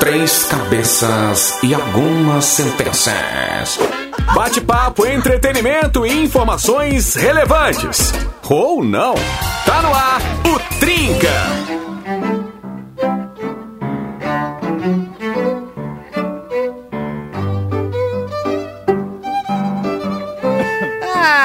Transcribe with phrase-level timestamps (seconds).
[0.00, 3.78] Três cabeças e algumas sentenças.
[4.34, 8.10] Bate-papo, entretenimento e informações relevantes.
[8.48, 9.14] Ou não.
[9.66, 11.28] Tá no ar o Trinca.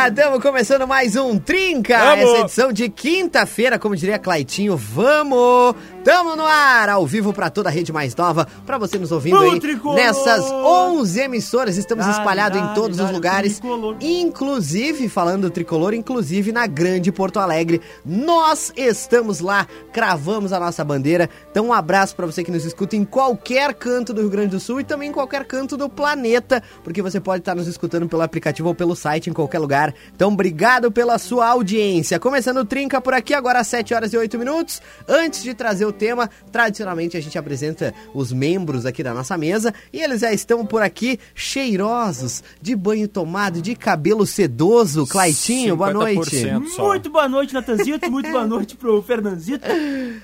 [0.08, 2.30] Estamos começando mais um Trinca, Vamos.
[2.30, 5.76] essa edição de quinta-feira, como diria Claitinho, vamos!
[6.06, 9.40] Tamo no ar, ao vivo pra toda a rede mais nova, pra você nos ouvindo
[9.40, 9.60] aí
[9.96, 13.60] nessas 11 emissoras, estamos espalhados em todos os lugares,
[14.00, 20.84] inclusive, falando do Tricolor, inclusive na grande Porto Alegre, nós estamos lá, cravamos a nossa
[20.84, 24.50] bandeira, então um abraço pra você que nos escuta em qualquer canto do Rio Grande
[24.50, 28.07] do Sul e também em qualquer canto do planeta, porque você pode estar nos escutando
[28.07, 29.92] pelo aplicativo ou pelo site em qualquer lugar.
[30.15, 32.20] Então, obrigado pela sua audiência.
[32.20, 34.84] Começando o Trinca por aqui, agora às 7 horas e 8 minutos.
[35.08, 39.73] Antes de trazer o tema, tradicionalmente a gente apresenta os membros aqui da nossa mesa
[39.92, 45.08] e eles já estão por aqui cheirosos, de banho tomado, de cabelo sedoso.
[45.08, 46.36] Claitinho, boa noite.
[46.36, 46.88] 50% só.
[46.88, 48.12] Muito boa noite, Natanzito.
[48.12, 49.66] Muito boa noite pro Fernanzito.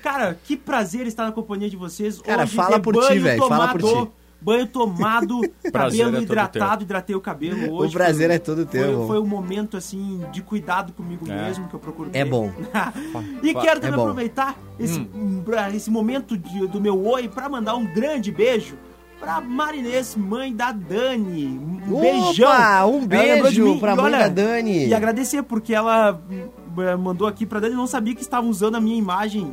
[0.02, 2.20] Cara, que prazer estar na companhia de vocês.
[2.20, 4.21] Cara, Hoje fala por ti, velho, fala por ti.
[4.42, 5.40] Banho tomado,
[5.72, 7.90] cabelo é hidratado, hidratei o cabelo hoje.
[7.90, 11.44] O prazer Foi- é todo teu, Foi, foi um momento, assim, de cuidado comigo É.
[11.44, 12.30] mesmo, que eu procuro É ter.
[12.30, 12.50] bom.
[13.42, 15.00] e quero também É aproveitar esse,
[15.44, 18.76] pra- esse momento de- do meu oi pra mandar um grande beijo
[19.20, 21.46] pra Marinês, mãe da Dani.
[21.46, 22.94] Um Opa, beijão.
[22.96, 24.88] um beijo mim, pra e mãe olha, da Dani.
[24.88, 28.80] E agradecer, porque ela hum, mandou aqui pra Dani, não sabia que estavam usando a
[28.80, 29.48] minha imagem.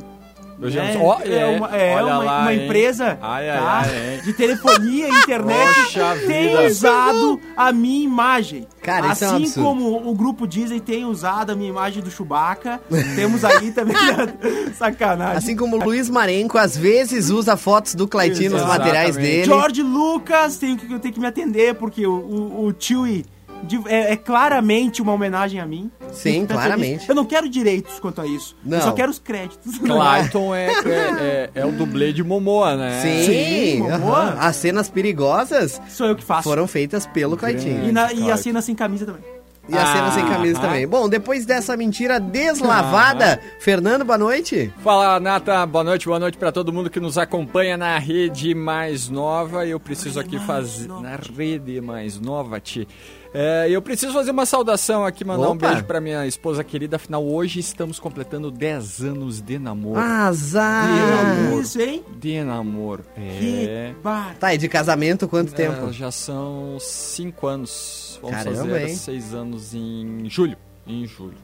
[0.60, 0.94] Né?
[1.24, 3.82] é, é, uma, é olha uma, lá, uma empresa Ai, ai, tá?
[3.86, 6.66] ai, de telefonia e internet Poxa tem vida.
[6.66, 8.66] usado a minha imagem.
[8.82, 9.66] Cara, isso assim é um absurdo.
[9.66, 12.80] como o grupo Disney tem usado a minha imagem do Chewbacca,
[13.16, 13.96] temos aí também
[14.76, 15.36] sacanagem.
[15.38, 19.44] Assim como o Luiz Marenco às vezes usa fotos do Claitinho nos materiais dele.
[19.44, 23.24] George Lucas, tenho que, eu tenho que me atender, porque o, o, o Chewie
[23.62, 25.90] de- é, é claramente uma homenagem a mim.
[26.12, 27.08] Sim, Fico claramente.
[27.08, 28.56] Eu não quero direitos quanto a isso.
[28.64, 28.78] Não.
[28.78, 29.78] Eu só quero os créditos.
[29.78, 33.00] Clayton é, é, é, é o dublê de Momoa, né?
[33.00, 34.30] Sim, Sim, boa.
[34.38, 36.42] as cenas perigosas Sou eu que faço.
[36.44, 37.88] foram feitas pelo Claitinho.
[37.88, 38.42] E, na, e a Claro.
[38.42, 39.22] cena sem camisa também.
[39.68, 40.62] E a cena sem camisa Ah.
[40.62, 40.84] também.
[40.88, 44.72] Bom, depois dessa mentira deslavada, Fernando, boa noite.
[44.82, 49.08] Fala, Nata, boa noite, boa noite pra todo mundo que nos acompanha na rede mais
[49.08, 49.64] nova.
[49.66, 50.88] Eu preciso aqui fazer.
[50.88, 52.88] Na rede mais nova, Ti.
[53.32, 55.68] É, eu preciso fazer uma saudação aqui, mandar um Opa.
[55.68, 56.96] beijo pra minha esposa querida.
[56.96, 60.00] Afinal, hoje estamos completando 10 anos de namoro.
[60.00, 60.88] Azar.
[60.88, 61.62] Amor.
[61.62, 62.04] Isso, hein?
[62.18, 63.04] De namoro.
[63.14, 63.94] Que É.
[64.02, 64.34] bar.
[64.38, 65.90] Tá, e de casamento quanto tempo?
[65.90, 68.18] É, já são cinco anos.
[68.20, 68.96] Vamos Caramba, fazer hein?
[68.96, 70.56] seis anos em julho.
[70.84, 71.36] Em julho.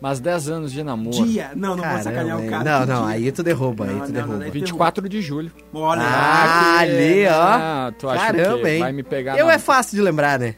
[0.00, 1.26] Mas 10 anos de namoro.
[1.26, 1.50] Dia.
[1.54, 2.64] Não, não vou sacanear o cara.
[2.64, 3.14] Não, que não, dia.
[3.14, 4.32] aí tu derruba, aí Não, tu não, derruba.
[4.38, 5.50] não, não, 24 de julho.
[5.72, 6.02] Olha.
[6.02, 7.30] Ah, ali, ó.
[7.32, 8.80] Ah, tu acha Caramba, que hein?
[8.80, 10.54] vai me pegar Eu na- é fácil de lembrar, né?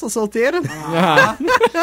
[0.00, 0.62] Sou solteiro.
[0.66, 1.36] Ah,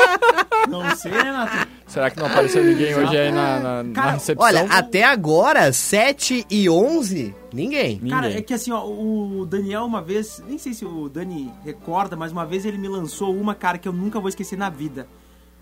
[0.67, 1.67] Não sei, né, Nath?
[1.85, 4.44] será que não apareceu ninguém hoje aí na, na, na Cara, recepção?
[4.44, 7.97] Olha, até agora, 7 e 11, ninguém.
[7.97, 8.09] Ninguém.
[8.09, 12.16] Cara, é que assim, ó, o Daniel uma vez, nem sei se o Dani recorda,
[12.16, 15.07] mas uma vez ele me lançou uma, cara, que eu nunca vou esquecer na vida.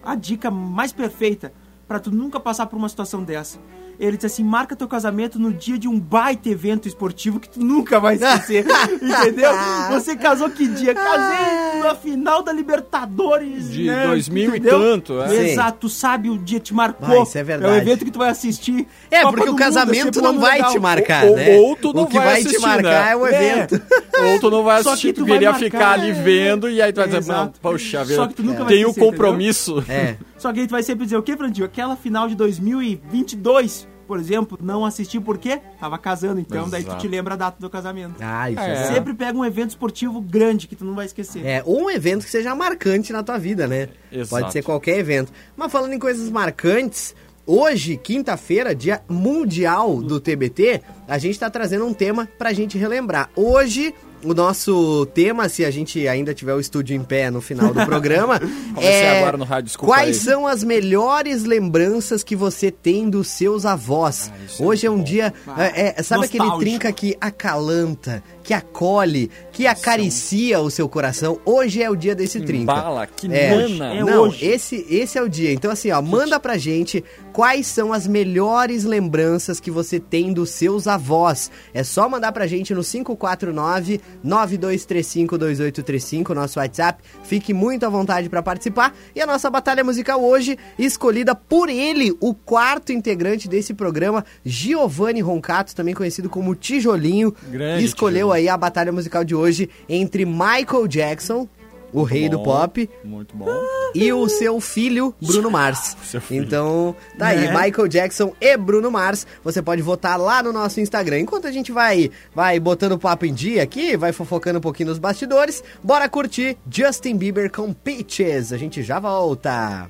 [0.02, 1.52] A dica mais perfeita
[1.86, 3.60] pra tu nunca passar por uma situação dessa.
[4.00, 7.60] Ele disse assim: marca teu casamento no dia de um baita evento esportivo que tu
[7.64, 8.66] nunca vai esquecer.
[9.02, 9.52] entendeu?
[9.92, 10.94] Você casou que dia?
[10.94, 13.72] Casei na final da Libertadores.
[13.72, 14.08] De né?
[14.08, 14.80] 2000 e Entendeu?
[14.80, 15.52] tanto, é.
[15.52, 17.20] Exato, tu sabe o dia te marcou.
[17.22, 17.74] Ah, isso é verdade.
[17.74, 18.88] É o evento que tu vai assistir.
[19.12, 20.72] É, Copa porque o Mundo, é casamento sempre um não vai legal.
[20.72, 21.56] te marcar, Ou- né?
[21.58, 23.12] ou tu não o que vai vai te assistir, marcar né?
[23.12, 23.30] é o É.
[23.52, 23.82] evento.
[24.16, 26.14] Ou tu não vai Só assistir, que tu tu vai queria marcar, ficar ali é.
[26.14, 28.94] vendo e aí tu vai dizer, poxa vida, Só que tu nunca vai tem o
[28.94, 29.84] compromisso.
[29.90, 30.16] É.
[30.46, 31.66] Só que aí tu vai sempre dizer o que, Frandinho?
[31.66, 37.02] Aquela final de 2022, por exemplo, não assisti porque tava casando, então daí tu Exato.
[37.02, 38.18] te lembra a data do casamento.
[38.20, 38.74] Ah, isso é.
[38.74, 38.94] É.
[38.94, 41.44] Sempre pega um evento esportivo grande que tu não vai esquecer.
[41.44, 43.90] É, ou um evento que seja marcante na tua vida, né?
[44.12, 44.30] Exato.
[44.30, 45.34] Pode ser qualquer evento.
[45.58, 51.88] Mas falando em coisas marcantes, hoje, quinta-feira, dia mundial do TBT, a gente tá trazendo
[51.88, 53.32] um tema pra gente relembrar.
[53.36, 53.96] Hoje,
[54.26, 57.86] o nosso tema, se a gente ainda tiver o estúdio em pé no final do
[57.86, 58.40] programa,
[58.78, 60.24] é agora no rádio, desculpa quais aí.
[60.24, 64.32] são as melhores lembranças que você tem dos seus avós.
[64.34, 65.12] Ah, é Hoje é um muito bom.
[65.12, 66.70] dia, Ah, é, é, sabe aquele nostálgico.
[66.72, 71.40] trinca que acalanta, que acolhe, que acaricia o seu coração?
[71.44, 72.74] Hoje é o dia desse trinca.
[72.74, 73.96] Embala, que É, nana.
[73.96, 74.46] É não, hoje.
[74.46, 75.52] esse esse é o dia.
[75.52, 77.04] Então assim, ó, manda pra gente
[77.34, 81.50] quais são as melhores lembranças que você tem dos seus avós.
[81.74, 87.04] É só mandar pra gente no 549 92352835, nosso WhatsApp.
[87.24, 88.94] Fique muito à vontade para participar.
[89.16, 95.22] E a nossa batalha musical hoje, escolhida por ele, o quarto integrante desse programa, Giovanni
[95.22, 98.35] Roncato, também conhecido como Tijolinho, Grande escolheu Tijolinho.
[98.36, 101.48] Aí a batalha musical de hoje entre Michael Jackson,
[101.94, 103.48] o rei do Bom, pop, Muito bom.
[103.94, 105.96] e o seu filho, Bruno Mars.
[106.04, 106.44] Seu filho.
[106.44, 107.52] Então, tá aí, É.
[107.54, 109.26] Michael Jackson e Bruno Mars.
[109.46, 111.20] Você pode votar lá no nosso Instagram.
[111.20, 114.90] Enquanto a gente vai, vai botando o papo em dia aqui, vai fofocando um pouquinho
[114.90, 118.52] nos bastidores, bora curtir Justin Bieber com Peaches.
[118.52, 119.90] A gente já volta.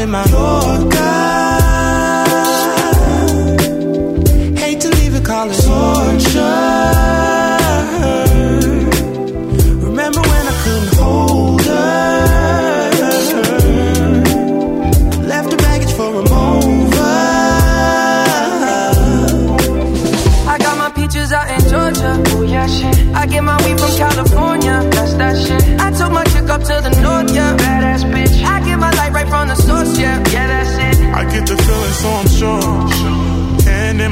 [0.00, 1.49] in my Yorker.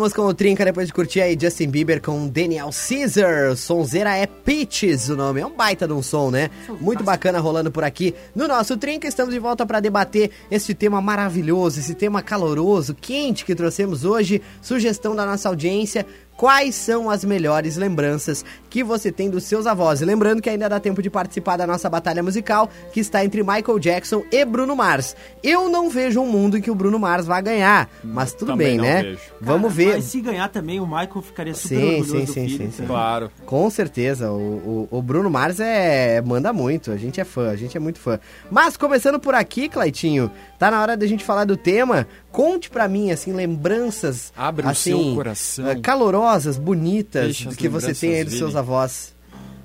[0.00, 3.54] Voltamos com o Trinca depois de curtir aí Justin Bieber com Daniel Caesar.
[3.54, 5.42] Sonzeira é Peaches o nome.
[5.42, 6.48] É um baita de um som, né?
[6.80, 9.06] Muito bacana rolando por aqui no nosso Trinca.
[9.06, 14.40] Estamos de volta para debater esse tema maravilhoso, esse tema caloroso, quente que trouxemos hoje.
[14.62, 16.06] Sugestão da nossa audiência.
[16.40, 20.00] Quais são as melhores lembranças que você tem dos seus avós?
[20.00, 23.42] E lembrando que ainda dá tempo de participar da nossa batalha musical, que está entre
[23.42, 25.14] Michael Jackson e Bruno Mars.
[25.42, 28.68] Eu não vejo um mundo em que o Bruno Mars vai ganhar, mas tudo Também
[28.68, 29.02] bem, não né?
[29.02, 29.20] vejo.
[29.38, 29.96] Vamos ver.
[29.96, 32.64] Mas se ganhar também, o Michael ficaria super Sim, orgulhoso sim, do sim, filho.
[32.64, 32.86] sim, sim.
[32.86, 33.30] Claro.
[33.44, 37.56] Com certeza, o, o, o Bruno Mars é manda muito, a gente é fã, a
[37.56, 38.18] gente é muito fã.
[38.50, 40.30] Mas começando por aqui, Claitinho,
[40.60, 42.06] tá na hora da gente falar do tema.
[42.30, 45.68] Conte pra mim, assim, lembranças Abre o assim, seu coração.
[45.68, 49.16] eh, calorosas, bonitas, que você tem aí dos seus avós.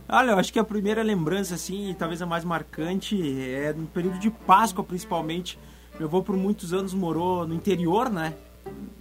[0.07, 3.19] Olha, eu acho que a primeira lembrança, assim, e talvez a mais marcante,
[3.51, 5.59] é no período de Páscoa, principalmente.
[5.99, 8.33] Meu avô, por muitos anos, morou no interior, né?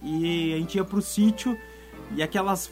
[0.03, 1.57] E a gente ia pro sítio,
[2.15, 2.69] e aquelas...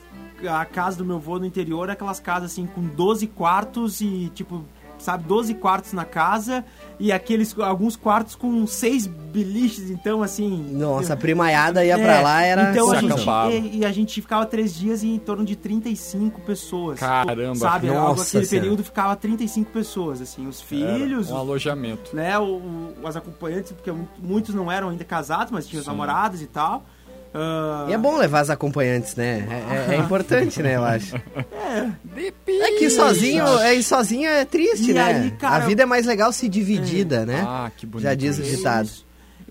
[0.50, 4.66] A casa do meu avô no interior, aquelas casas, assim, com 12 quartos e, tipo,
[5.04, 5.24] sabe?
[5.26, 6.64] 12 quartos na casa
[7.00, 10.70] e aqueles alguns quartos com seis biliches, então assim.
[10.72, 13.14] Nossa, a primaiada ia pra lá, era Então a gente,
[13.52, 17.00] e, e a gente ficava três dias e em torno de 35 pessoas.
[17.00, 17.56] Caramba.
[17.56, 17.88] Sabe?
[17.88, 18.64] Nossa aquele Senhora.
[18.68, 22.16] período ficava 35 pessoas, assim, os filhos, Um os alojamento.
[22.16, 25.88] né, o, o- as acompanhantes, porque mu- muitos não eram ainda casados, mas tinham os
[25.88, 26.86] namorados e tal.
[27.34, 29.48] Ah, E é bom levar as acompanhantes, né?
[29.50, 31.16] É, é- é importante, né, eu acho.
[31.16, 35.04] É que sozinho, é, ir sozinho é triste, E né?
[35.04, 37.44] aí, cara, a vida é mais legal se dividida, né?
[37.46, 38.04] Ah, que bonito.
[38.04, 38.58] Já diz o isso.
[38.58, 38.90] ditado.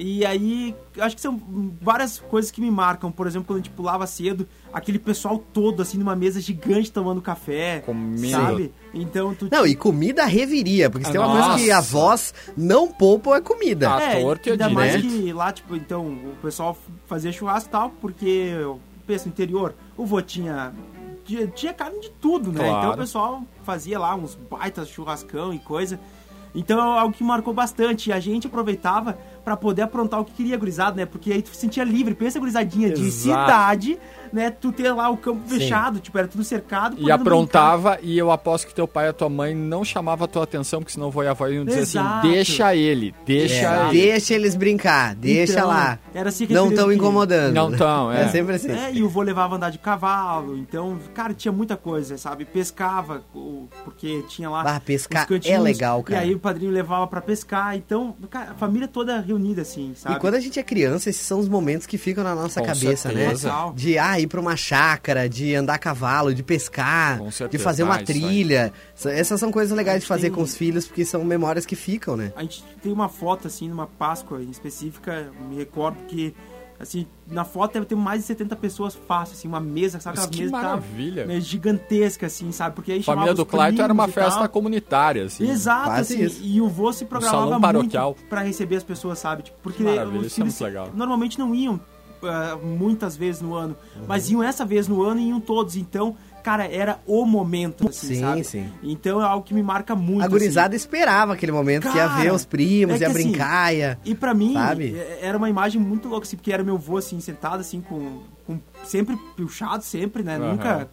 [0.02, 1.40] E aí, acho que são
[1.80, 3.12] várias coisas que me marcam.
[3.12, 7.23] Por exemplo, quando a gente pulava cedo, aquele pessoal todo, assim, numa mesa gigante tomando
[7.23, 7.80] café.
[7.87, 8.30] Comendo.
[8.30, 8.73] Sabe?
[8.92, 13.37] Então, tu Não, e comida reviria, porque se tem uma coisa que avós não poupam
[13.37, 13.94] é comida.
[13.94, 14.75] Ah, torto e ainda direto.
[14.75, 19.73] mais que lá, tipo, então, o pessoal fazia churrasco e tal, porque, eu penso, interior,
[19.97, 20.73] o vô tinha,
[21.25, 22.59] tinha, tinha carne de tudo, né?
[22.59, 22.78] Claro.
[22.78, 26.00] Então o pessoal fazia lá uns baitas churrascão e coisa.
[26.54, 28.11] Então é algo que marcou bastante.
[28.11, 31.06] E a gente aproveitava pra poder aprontar o que queria, gurizada, né?
[31.06, 32.14] Porque aí tu se sentia livre.
[32.14, 33.40] Pensa, gurizadinha, de Exato.
[33.44, 33.99] cidade,
[34.32, 34.50] né?
[34.50, 36.96] Tu ter lá o campo fechado, tipo, era tudo cercado.
[36.98, 40.28] E aprontava, e eu aposto que teu pai e a tua mãe não chamavam a
[40.28, 42.18] tua atenção, porque senão e a avó iam dizer Exato.
[42.18, 44.00] assim, deixa ele, deixa É, ele.
[44.00, 45.98] deixa eles brincar, deixa Então, lá.
[46.14, 47.54] Era assim aquele Não estão que- incomodando.
[47.54, 48.22] Não tão, é.
[48.22, 48.70] É sempre assim.
[48.70, 52.44] É, e o vô levava andar de cavalo, então, cara, tinha muita coisa, sabe?
[52.44, 53.22] Pescava,
[53.84, 54.62] porque tinha lá.
[54.76, 56.20] Ah, pescar cantinhos, é legal, cara.
[56.24, 60.16] E aí o padrinho levava pra pescar, então, cara, a família toda reunida, assim, sabe?
[60.16, 62.66] E quando a gente é criança, esses são os momentos que ficam na nossa Com
[62.66, 63.48] cabeça, certeza.
[63.52, 63.72] né?
[63.74, 67.64] De ah, ir pra uma chácara, de andar a cavalo, de pescar, Com de certeza.
[67.64, 68.73] fazer uma Ah, trilha.
[69.05, 72.17] Essas são coisas legais de fazer tem- com os filhos, porque são memórias que ficam,
[72.17, 72.33] né?
[72.37, 76.35] A gente tem uma foto, assim, numa Páscoa em específica, me recordo que,
[76.81, 80.19] assim, na foto deve ter mais de 70 pessoas fácil, assim, uma mesa, sabe?
[80.19, 81.26] Mas que mesa tava, maravilha.
[81.26, 82.75] né, gigantesca, assim, sabe?
[82.75, 85.49] Porque aí A família chamava do Clayton era uma festa comunitária, assim.
[85.49, 86.41] Exato, assim, isso.
[86.43, 87.97] e o vô se programava muito
[88.29, 89.45] pra receber as pessoas, sabe?
[89.45, 90.91] Tipo, porque Maravilha, os isso é filhos muito legal.
[90.95, 91.81] normalmente não iam
[92.25, 94.05] ah, muitas vezes no ano, Uhum.
[94.07, 95.76] mas iam essa vez no ano e iam todos.
[95.76, 98.45] Então, cara, era o momento, assim, Sim, sabe?
[98.45, 98.69] sim.
[98.83, 100.23] Então é algo que me marca muito.
[100.25, 103.75] A gurizada esperava aquele momento que ia Cara, ver os primos, é ia assim, brincar,
[103.75, 103.93] ia...
[103.93, 104.11] assim.
[104.11, 104.95] E pra mim, Sabe?
[104.97, 108.21] é- era uma imagem muito louca, assim, porque era meu vô, assim, sentado, assim, com,
[108.47, 110.37] com sempre pilchado, sempre, né?
[110.37, 110.50] Aham.
[110.52, 110.88] Nunca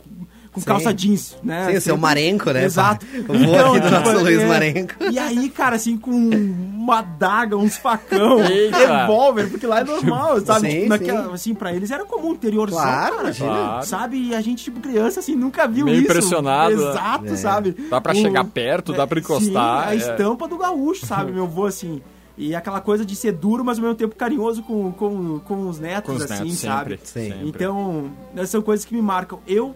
[0.51, 0.65] com Sim.
[0.65, 1.65] calça jeans, né?
[1.65, 2.63] Sim, o seu Sempre- Marenco, né?
[2.65, 3.05] Exato.
[3.29, 4.93] O vô aqui do nosso tipo, Luiz é, Marenco.
[5.11, 8.77] E aí, cara, assim, com uma daga, uns facão, Eita.
[8.77, 10.69] revólver, porque lá é normal, sabe?
[10.71, 11.33] Sim, Tipo, naquela- sim.
[11.33, 13.23] assim, pra eles era comum, interiorzão, Claro, cara.
[13.27, 13.49] imagina.
[13.49, 13.85] Claro.
[13.85, 14.17] Sabe?
[14.17, 16.05] E a gente, tipo, criança, assim, nunca viu Meio isso.
[16.09, 16.89] impressionado, né?
[16.89, 17.35] Exato, É.
[17.37, 17.75] sabe?
[17.89, 19.95] Dá pra chegar perto, dá pra encostar, Sim, a é.
[19.97, 21.31] estampa do gaúcho, sabe?
[21.31, 22.01] Meu avô, assim...
[22.41, 25.77] E aquela coisa de ser duro, mas ao mesmo tempo carinhoso com, com, com os
[25.77, 26.91] netos, Com os assim, netos, sabe?
[26.91, 26.99] sempre.
[27.03, 27.31] Sim.
[27.33, 27.49] sempre.
[27.49, 29.39] Então, essas são coisas que me marcam.
[29.45, 29.75] Eu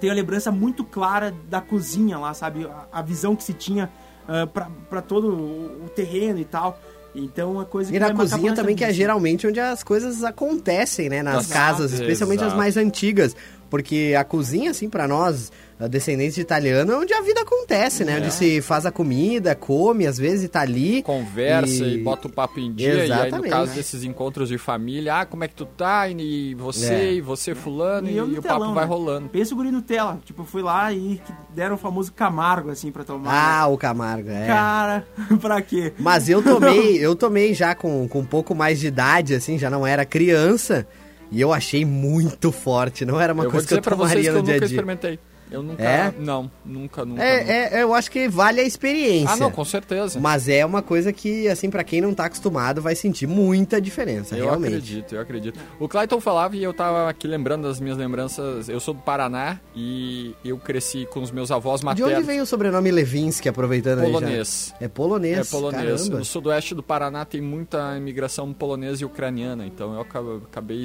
[0.00, 2.66] tenho a lembrança muito clara da cozinha lá, sabe?
[2.66, 3.90] A, a visão que se tinha
[4.28, 6.78] ah, pra, pra todo o, o terreno e tal.
[7.14, 11.08] Então, é coisa E que na cozinha também, que é geralmente onde as coisas acontecem,
[11.08, 11.22] né?
[11.22, 12.58] Nas Exato, casas, especialmente as exato.
[12.58, 13.34] mais antigas.
[13.70, 18.02] Porque a cozinha, assim, pra nós, ah, descendentes de italiano, é onde a vida acontece,
[18.04, 18.14] né?
[18.14, 18.16] É.
[18.16, 21.02] Onde se faz a comida, come, às vezes tá ali.
[21.02, 21.96] Conversa e...
[21.96, 22.88] E- bota o papo em dia.
[22.94, 23.50] E aí, no Exatamente.
[23.50, 26.08] caso desses encontros de família, ah, como é que tu tá?
[26.08, 27.12] E você, É.
[27.14, 28.90] e você fulano, e, no o telão, papo vai né?
[28.90, 29.28] rolando.
[29.28, 30.18] Pensa o guri Nutella.
[30.24, 31.20] Tipo, eu fui lá e
[31.54, 33.30] deram o famoso Camargo, assim, pra tomar.
[33.32, 34.46] Ah, o Camargo, é.
[34.46, 35.06] Cara,
[35.42, 35.92] pra quê?
[35.98, 39.68] Mas eu tomei, eu tomei já com, com um pouco mais de idade, assim, já
[39.68, 40.86] não era criança.
[41.30, 43.04] E eu achei muito forte.
[43.04, 44.66] Não era uma eu coisa que eu vocês tomaria que eu no dia a dia.
[44.66, 45.18] experimentei.
[45.50, 45.82] Eu nunca.
[45.82, 46.12] É?
[46.18, 47.04] Não, nunca, nunca.
[47.06, 47.22] nunca.
[47.22, 49.34] É, é, eu acho que vale a experiência.
[49.34, 50.18] Ah, não, com certeza.
[50.20, 54.36] Mas é uma coisa que, assim, pra quem não tá acostumado, vai sentir muita diferença,
[54.36, 54.72] Eu realmente.
[54.74, 55.60] acredito, eu acredito.
[55.80, 58.68] O Clayton falava e eu tava aqui lembrando das minhas lembranças.
[58.68, 62.12] Eu sou do Paraná e eu cresci com os meus avós De maternos.
[62.14, 64.74] onde vem o sobrenome Levinsky, aproveitando aí Polonês.
[64.78, 64.86] já?
[64.86, 65.38] É polonês.
[65.48, 66.02] É polonês.
[66.02, 66.18] caramba.
[66.18, 70.84] No sudoeste do Paraná tem muita imigração polonesa e ucraniana, então eu acab- acabei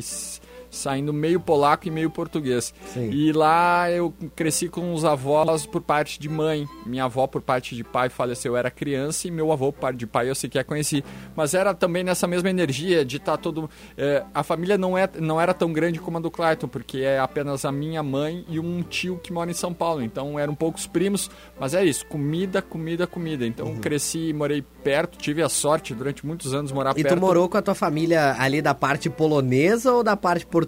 [0.75, 2.73] saindo meio polaco e meio português.
[2.87, 3.09] Sim.
[3.11, 6.67] E lá eu cresci com os avós por parte de mãe.
[6.85, 9.97] Minha avó por parte de pai faleceu, eu era criança, e meu avô por parte
[9.97, 11.03] de pai eu sequer conheci.
[11.35, 13.69] Mas era também nessa mesma energia de estar todo.
[13.97, 17.19] é, a família não, é, não era tão grande como a do Clayton, porque é
[17.19, 20.01] apenas a minha mãe e um tio que mora em São Paulo.
[20.01, 23.45] Então eram poucos primos, mas é isso: comida, comida, comida.
[23.45, 23.77] Então Uhum.
[23.79, 27.15] cresci, morei perto, tive a sorte durante muitos anos morar E perto.
[27.15, 30.62] tu morou com a tua família ali da parte polonesa ou da parte portuguesa,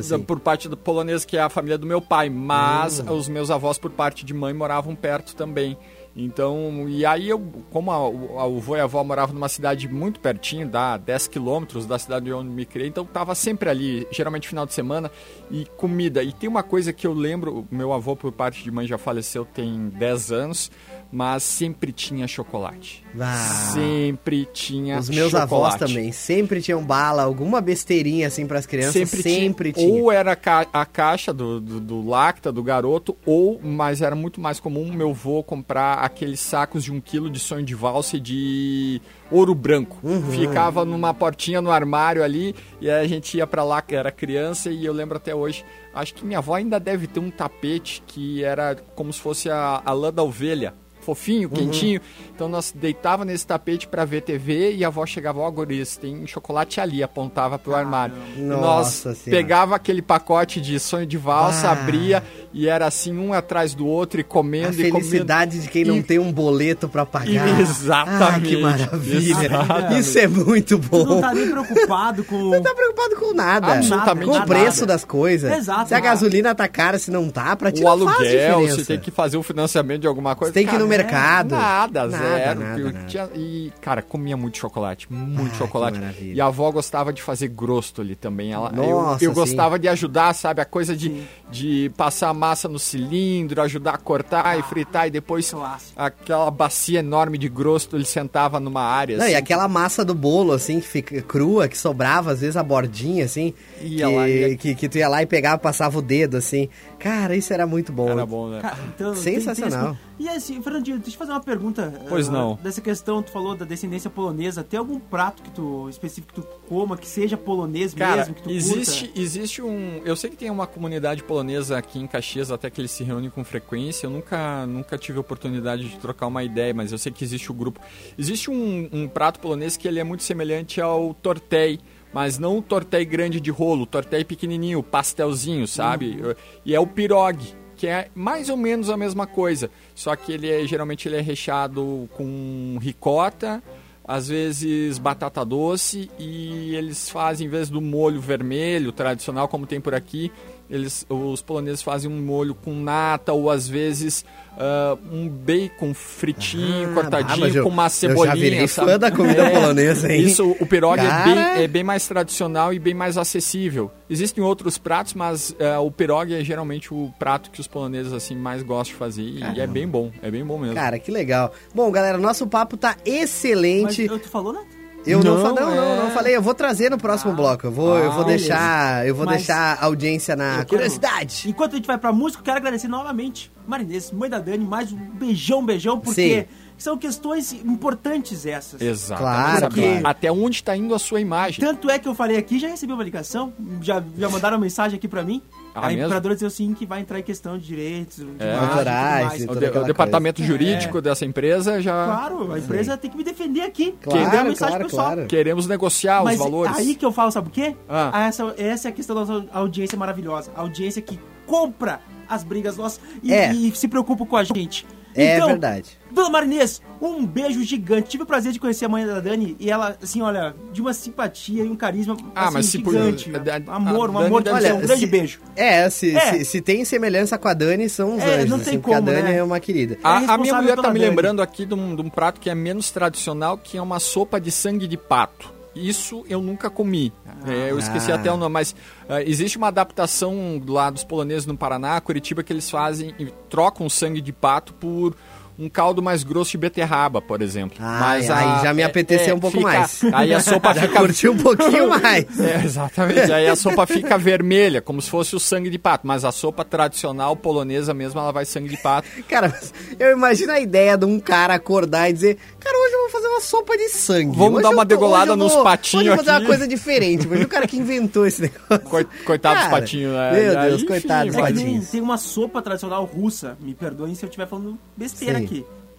[0.00, 0.22] assim?
[0.22, 3.12] Por parte do polonês, que é a família do meu pai, mas Hum.
[3.16, 5.76] os meus avós, por parte de mãe, moravam perto também.
[6.14, 7.38] Então, e aí eu,
[7.70, 10.96] como a, o, a, o vô e a avó moravam numa cidade muito pertinho, dá
[10.96, 15.10] 10 quilômetros da cidade onde me criei, então tava sempre ali, geralmente final de semana,
[15.50, 16.22] e comida.
[16.22, 19.44] E tem uma coisa que eu lembro, meu avô por parte de mãe já faleceu
[19.44, 20.70] tem 10 anos,
[21.12, 23.04] mas sempre tinha chocolate.
[23.18, 23.34] Ah.
[23.74, 25.52] Sempre tinha Os meus chocolate.
[25.52, 29.86] avós também sempre tinham bala, alguma besteirinha assim pras crianças, sempre, tinha.
[29.86, 30.02] tinha.
[30.02, 34.14] Ou era a, ca- a caixa do, do, do Lacta, do garoto, ou, mas era
[34.14, 38.16] muito mais comum meu avô comprar aqueles sacos de um quilo de sonho de valsa
[38.16, 39.98] e de ouro branco.
[40.02, 40.30] Uhum.
[40.30, 44.70] Ficava numa portinha no armário ali, e a gente ia pra lá, que era criança,
[44.70, 45.64] e eu lembro até hoje,
[45.94, 49.82] acho que minha avó ainda deve ter um tapete que era como se fosse a,
[49.84, 50.74] a lã da ovelha.
[51.00, 51.54] Fofinho, Uhum.
[51.56, 52.00] quentinho.
[52.34, 56.26] Então nós deitava nesse tapete pra ver TV e a avó chegava, ó, guris, tem
[56.26, 58.14] chocolate ali, apontava pro armário.
[58.36, 59.18] E nós Senhora.
[59.24, 61.72] pegava aquele pacote de sonho de valsa, Ah.
[61.72, 64.96] abria e era assim um atrás do outro e A comendo e comendo.
[64.98, 67.30] felicidade de quem não E- tem um boleto pra pagar.
[67.60, 68.22] Exatamente.
[68.22, 69.46] Ah, que maravilha.
[69.46, 69.98] Exatamente.
[70.00, 71.04] Isso é muito Tu bom.
[71.04, 72.36] não tá nem preocupado com.
[72.50, 73.72] Não tá preocupado com nada.
[73.74, 74.46] Absolutamente com o nada.
[74.46, 75.52] preço das coisas.
[75.58, 75.88] Exato.
[75.88, 78.74] Se a gasolina tá cara, se não tá, pra ti O não faz aluguel, diferença.
[78.76, 80.52] você tem que fazer o financiamento de alguma coisa.
[80.52, 81.50] Você tem que Cara, mercado.
[81.54, 82.60] Nada, Nada, zero.
[82.60, 83.06] nada, nada.
[83.06, 85.06] tinha- e, cara, comia muito chocolate.
[85.10, 86.00] Muito Ah, chocolate.
[86.20, 88.52] E a avó gostava de fazer grosto ali também.
[88.52, 90.60] Ela, Nossa, eu eu gostava de ajudar, sabe?
[90.60, 95.10] A coisa de, de passar a massa no cilindro, ajudar a cortar e fritar e
[95.10, 95.52] depois
[95.96, 99.16] aquela bacia enorme de grosto, ele sentava numa área.
[99.16, 99.32] Não, assim.
[99.32, 103.24] e aquela massa do bolo, assim, que fica crua, que sobrava, às vezes, a bordinha,
[103.24, 106.36] assim, Ia que, lá e- que, que tu ia lá e pegava, passava o dedo,
[106.36, 106.68] assim.
[107.00, 108.08] Cara, isso era muito bom.
[108.10, 108.60] Era bom, né?
[108.60, 109.92] Cara, então, tem- tem Sensacional.
[109.92, 111.92] esse- E assim, Fernandinho, deixa eu fazer uma pergunta.
[112.08, 112.56] Pois eh, não.
[112.62, 114.62] Dessa questão, tu falou da descendência polonesa.
[114.62, 118.42] Tem algum prato que tu específico que tu coma que seja polonês Cara, mesmo, que
[118.42, 119.20] tu existe, curta?
[119.20, 120.02] existe um.
[120.04, 123.30] Eu sei que tem uma comunidade polonesa aqui em Caxias, até que eles se reúnem
[123.30, 124.06] com frequência.
[124.06, 127.50] Eu nunca, nunca tive a oportunidade de trocar uma ideia, mas eu sei que existe
[127.50, 127.80] o grupo.
[128.18, 131.80] Existe um, um prato polonês que ele é muito semelhante ao tortei.
[132.12, 136.20] Mas não o tortei grande de rolo, o tortei pequenininho, pastelzinho, sabe?
[136.64, 139.70] E é o pirogue, que é mais ou menos a mesma coisa.
[139.94, 143.62] Só que ele é, geralmente ele é recheado com ricota,
[144.04, 149.80] às vezes batata doce e eles fazem, em vez do molho vermelho tradicional como tem
[149.80, 150.32] por aqui,
[150.70, 154.24] eles, os poloneses fazem um molho com nata ou às vezes
[154.58, 158.34] ah, um bacon fritinho, Ah, cortadinho mas eu- com uma eu já cebolinha.
[158.36, 158.88] virei sabe?
[158.90, 160.22] É, fã da comida polonesa, hein?
[160.22, 163.90] Isso, o pirogue é bem, é bem mais tradicional e bem mais acessível.
[164.08, 168.34] Existem outros pratos, mas eh, o pirogue é geralmente o prato que os poloneses assim
[168.36, 170.74] mais gostam de fazer e é bem bom, é bem bom mesmo.
[170.74, 171.52] Cara, que legal.
[171.74, 174.02] Bom, galera, nosso papo tá Mas excelente.
[174.02, 174.60] eu- tu falou, né?
[175.06, 175.96] Eu não, Não, fa- não, não, é.
[176.04, 177.66] não falei, eu vou trazer no próximo bloco.
[177.66, 180.66] Eu vou, eu vou Ah, deixar, eu vou Mas- deixar a audiência na Eu quero-
[180.68, 181.48] curiosidade.
[181.48, 184.92] Enquanto a gente vai pra música, eu quero agradecer novamente Marinês, mãe da Dani, mais
[184.92, 188.80] um beijão, beijão, porque são questões importantes essas.
[188.80, 189.20] Exato.
[189.22, 190.06] Claro, Saber claro.
[190.06, 191.60] Até onde está indo a sua imagem.
[191.64, 194.96] Tanto é que eu falei aqui, já recebi uma ligação, já, já mandaram uma mensagem
[194.98, 195.40] aqui pra mim.
[195.74, 196.04] Ah, a mesmo?
[196.04, 198.54] imperadora dizia assim que vai entrar em questão de direitos, de É.
[198.56, 199.42] tudo Autorais mais.
[199.44, 200.52] O, de- o departamento coisa.
[200.52, 203.94] jurídico dessa empresa já Claro, a empresa tem que me defender aqui.
[204.02, 205.26] Claro, Quem deu a mensagem claro, claro.
[205.26, 206.76] queremos negociar Mas os valores.
[206.76, 207.76] aí que eu falo, sabe o quê?
[207.88, 208.10] Ah.
[208.12, 210.50] Ah, Essa, essa é a questão da nossa audiência maravilhosa.
[210.56, 213.52] A audiência que compra as brigas nossas e, É.
[213.52, 214.86] e se preocupa com a gente.
[215.14, 215.98] É então, verdade.
[216.10, 218.08] Dona Marinês, um beijo gigante.
[218.10, 220.92] Tive o prazer de conhecer a mãe da Dani e ela, assim, olha, de uma
[220.92, 223.30] simpatia e um carisma Ah, assim, mas se por- gigante.
[223.34, 225.40] a- a- amor, a um Dani amor, deve olha, um grande se- beijo.
[225.56, 226.32] É, se, É.
[226.32, 228.50] Se, se tem semelhança com a Dani, são os É, anjos.
[228.50, 229.36] não assim, tem porque a como, Dani né?
[229.36, 229.98] é uma querida.
[230.02, 231.10] A, a minha mulher tá me Dani.
[231.10, 234.40] lembrando aqui de um, de um prato que é menos tradicional, que é uma sopa
[234.40, 235.52] de sangue de pato.
[235.74, 237.12] Isso eu nunca comi.
[237.46, 238.16] É, eu esqueci Ah.
[238.16, 238.74] até o nome, mas
[239.08, 243.88] ah, existe uma adaptação lá dos poloneses no Paraná, Curitiba, que eles fazem e trocam
[243.88, 245.14] sangue de pato por
[245.60, 247.76] um caldo mais grosso de beterraba, por exemplo.
[247.80, 250.00] Ai, mas ai, a- já me é- apeteceu é, um pouco fica- mais.
[250.12, 252.40] Aí a sopa Já fica curti um pouquinho mais.
[252.40, 253.30] é, exatamente.
[253.32, 256.06] Aí a sopa fica vermelha, como se fosse o sangue de pato.
[256.06, 259.06] Mas a sopa tradicional polonesa mesmo, ela vai sangue de pato.
[259.28, 259.54] Cara,
[259.98, 263.26] eu imagino a ideia de um cara acordar e dizer: Cara, hoje eu vou fazer
[263.28, 264.36] uma sopa de sangue.
[264.36, 266.66] Vamos Hoje dar uma degolada nos vou- patinhos Hoje eu vou fazer aqui." uma coisa
[266.68, 267.26] diferente.
[267.28, 268.80] Mas o cara que inventou esse negócio.
[268.88, 270.32] Coi- Coitado dos patinhos, né?
[270.32, 271.90] meu aí, Deus, enfim, coitado dos É tem, patinhos.
[271.90, 275.44] tem uma sopa tradicional russa, me perdoem se eu estiver falando besteira Sim.
[275.44, 275.49] aqui.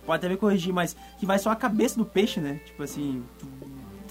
[0.06, 2.60] Pode até me corrigir, mas que vai só a cabeça do peixe, né?
[2.66, 3.48] Tipo assim, tu-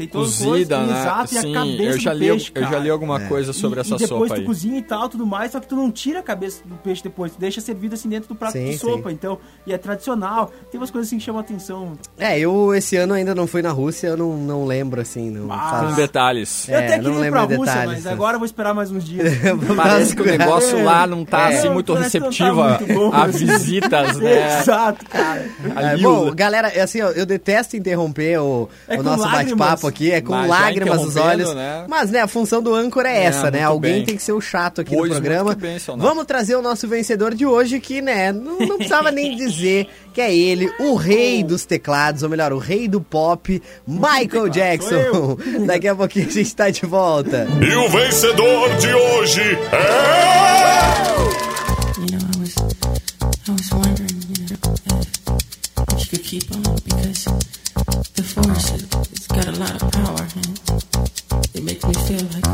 [0.00, 1.00] tem toda Cozida, coisa, né?
[1.00, 3.26] Exato, e a Sim, cabeça eu já, do li, peixe, eu já li alguma É.
[3.26, 4.44] coisa sobre e, essa e depois sopa tu aí.
[4.46, 7.32] cozinha e tal, tudo mais, só que tu não tira a cabeça do peixe depois,
[7.32, 9.14] tu deixa servido assim dentro do prato Sim, de sopa, sim.
[9.14, 10.50] então, e é tradicional.
[10.70, 11.92] Tem umas coisas assim que chamam a atenção.
[12.18, 15.30] É, eu esse ano ainda não fui na Rússia, eu não, não lembro assim.
[15.30, 16.68] Não Ah, faz- Com detalhes.
[16.68, 18.12] É, eu até não queria ir lembro pra Rússia, detalhes, mas né?
[18.12, 19.32] agora eu vou esperar mais uns dias.
[19.76, 21.58] Parece que o negócio lá não tá É.
[21.58, 24.60] assim muito que não tá receptivo a- muito visitas, né?
[24.60, 25.46] Exato, cara.
[25.76, 30.32] É, bom, galera, assim, eu detesto interromper o, É o nosso bate-papo aqui, é com
[30.32, 31.54] Mas lágrimas nos olhos.
[31.54, 31.84] né?
[31.88, 33.62] Mas, né, a função do âncora é, É, essa, né?
[33.62, 34.04] Alguém bem.
[34.06, 35.54] tem que ser o chato aqui Pois no programa.
[35.54, 35.76] bem.
[35.98, 40.20] Vamos trazer o nosso vencedor de hoje, que, né, não, não precisava nem dizer que
[40.20, 45.36] é ele, o rei dos teclados, ou melhor, o rei do pop, Michael Jackson.
[45.66, 47.46] Daqui a pouquinho a gente tá de volta.
[47.60, 49.40] E o vencedor de hoje
[49.72, 51.10] é.
[52.00, 52.54] You know, I was,
[53.46, 57.26] I was wondering, you know, if, if you could keep on because
[58.00, 58.82] the force it,
[59.12, 62.49] it's got a lot of power and it makes me feel like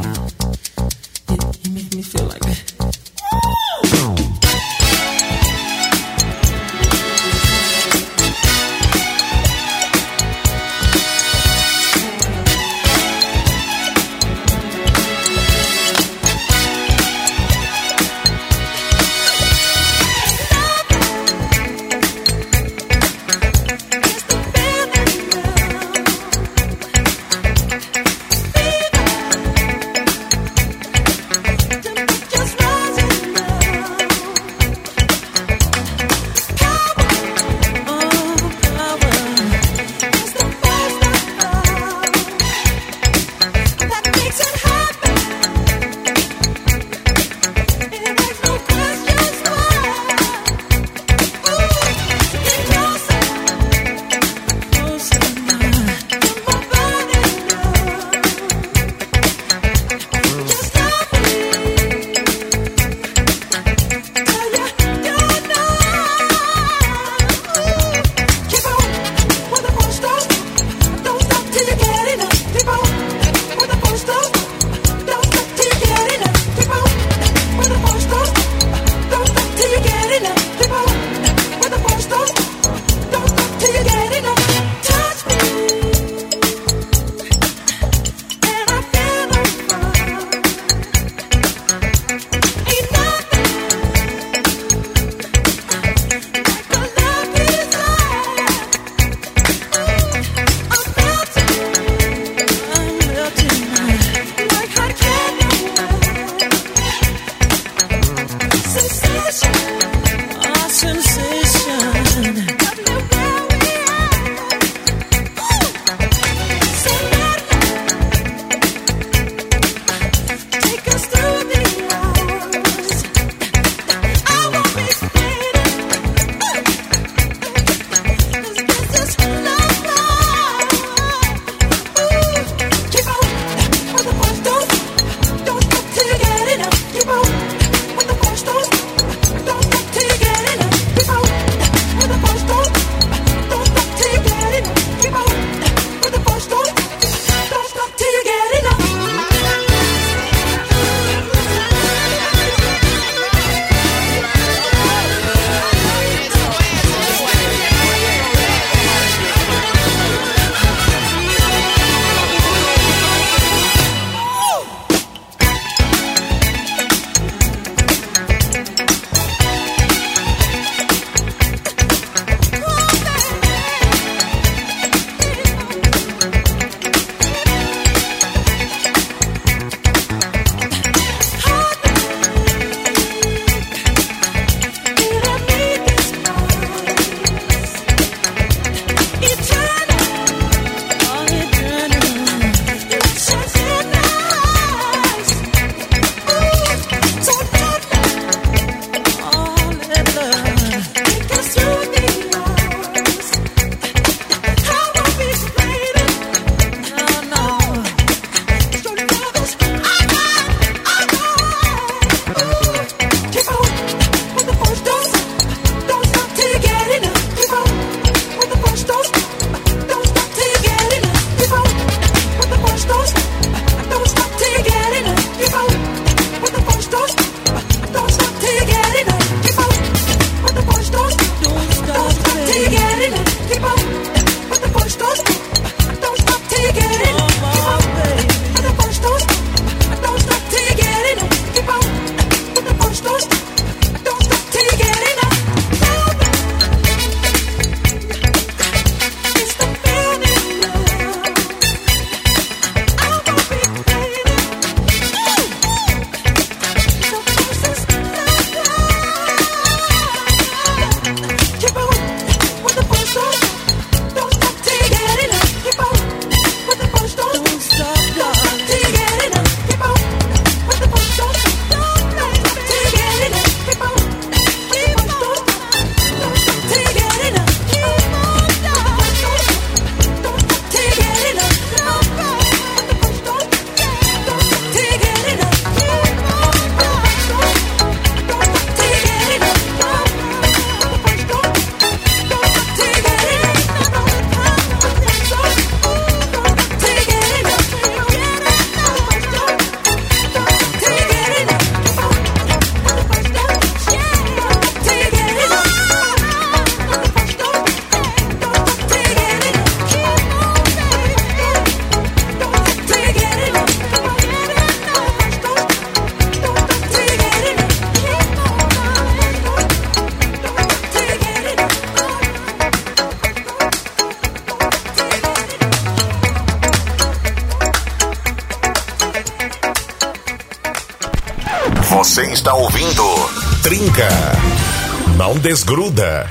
[335.17, 336.31] Não desgruda.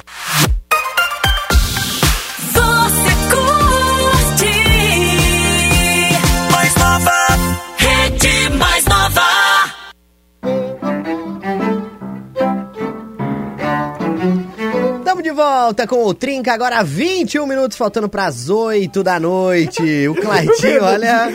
[15.50, 20.08] Volta com o Trinca, agora 21 minutos faltando para as 8 da noite.
[20.08, 21.30] O Claitinho, olha.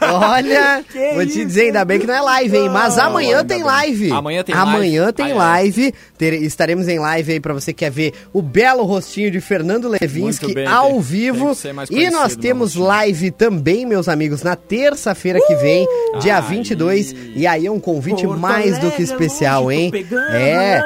[0.00, 0.84] Olha.
[1.14, 2.68] vou te dizer, ainda bem que não é live, hein?
[2.68, 4.12] Mas amanhã tem live.
[4.12, 5.12] Amanhã tem Amanhã live.
[5.12, 5.34] tem Ah, é.
[5.34, 5.94] live.
[6.16, 9.88] Ter- estaremos em live aí para você que quer ver o belo rostinho de Fernando
[10.54, 11.54] bem, ao tem- vivo.
[11.56, 15.86] tem que e nós conhecido, temos live também, meus amigos, na terça-feira que vem,
[16.20, 16.42] dia Aí.
[16.42, 17.14] 22.
[17.34, 19.92] E aí é um convite Porto mais do que Alegre, especial, longe, hein?
[20.32, 20.80] É.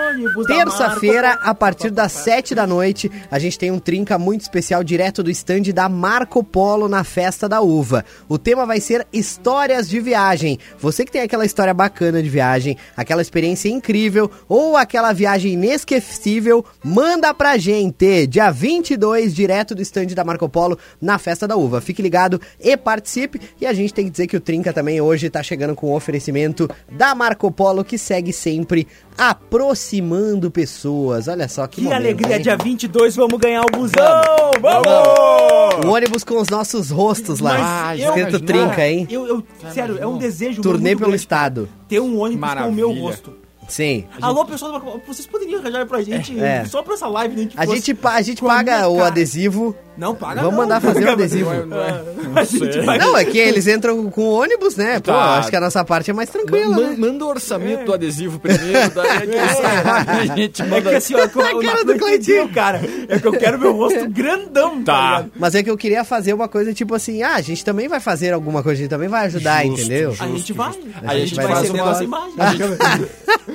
[0.46, 5.22] Terça-feira, a partir das 7 da noite, a gente tem um trinca muito especial direto
[5.22, 8.04] do stand da Marco Polo na Festa da Uva.
[8.28, 10.58] O tema vai ser histórias de viagem.
[10.78, 16.64] Você que tem aquela história bacana de viagem, aquela experiência incrível ou aquela viagem inesquecível,
[16.82, 18.26] manda pra gente.
[18.26, 21.80] Dia 22, direto do stand da Marco Polo na Festa da Uva.
[21.80, 23.40] Fique ligado e participe.
[23.60, 25.96] E a gente tem que dizer que o Trinca também hoje tá chegando com o
[25.96, 31.28] oferecimento da Marco Polo que segue sempre aproximando pessoas.
[31.28, 32.42] Olha só que, Que momento, alegria, hein?
[32.42, 34.22] dia 22 vamos ganhar o busão!
[34.60, 35.86] Vamos!
[35.86, 37.58] O ônibus com os nossos rostos lá.
[37.58, 38.40] Mas eu- imaginou?
[38.40, 39.06] Trinca, hein?
[39.10, 41.68] Eu, eu, sério, é um desejo Turnê muito pelo grande estado.
[41.88, 43.00] ter um ônibus com o meu Maravilha.
[43.02, 43.42] rosto.
[43.68, 44.04] Sim.
[44.20, 46.64] Alô, pessoal, vocês poderiam arranjar pra gente É.
[46.66, 47.48] só pra essa live, né?
[47.56, 49.08] A fosse gente, pa- a gente paga o cara.
[49.08, 49.74] adesivo.
[49.96, 50.62] Não, paga Vamos não.
[50.62, 51.50] mandar fazer o adesivo.
[51.66, 54.94] Não é- vai- Não, é que eles entram com o ônibus, né?
[55.00, 55.36] Pô, Tá.
[55.38, 56.96] acho que a nossa parte é mais tranquila, Ma- né?
[56.98, 60.90] Manda o orçamento do adesivo primeiro, daí sabe a gente É manda.
[60.90, 62.48] que assim, ó, com- A cara do Cleitinho.
[62.48, 62.80] cara.
[63.08, 65.26] É que eu quero meu rosto grandão, tá, Tá.
[65.38, 68.00] Mas é que eu queria fazer uma coisa tipo assim, ah, a gente também vai
[68.00, 70.14] fazer alguma coisa, a gente também vai ajudar, Justo, entendeu?
[70.18, 70.72] A gente vai.
[71.04, 72.36] A gente vai ceder uma- nossa imagem.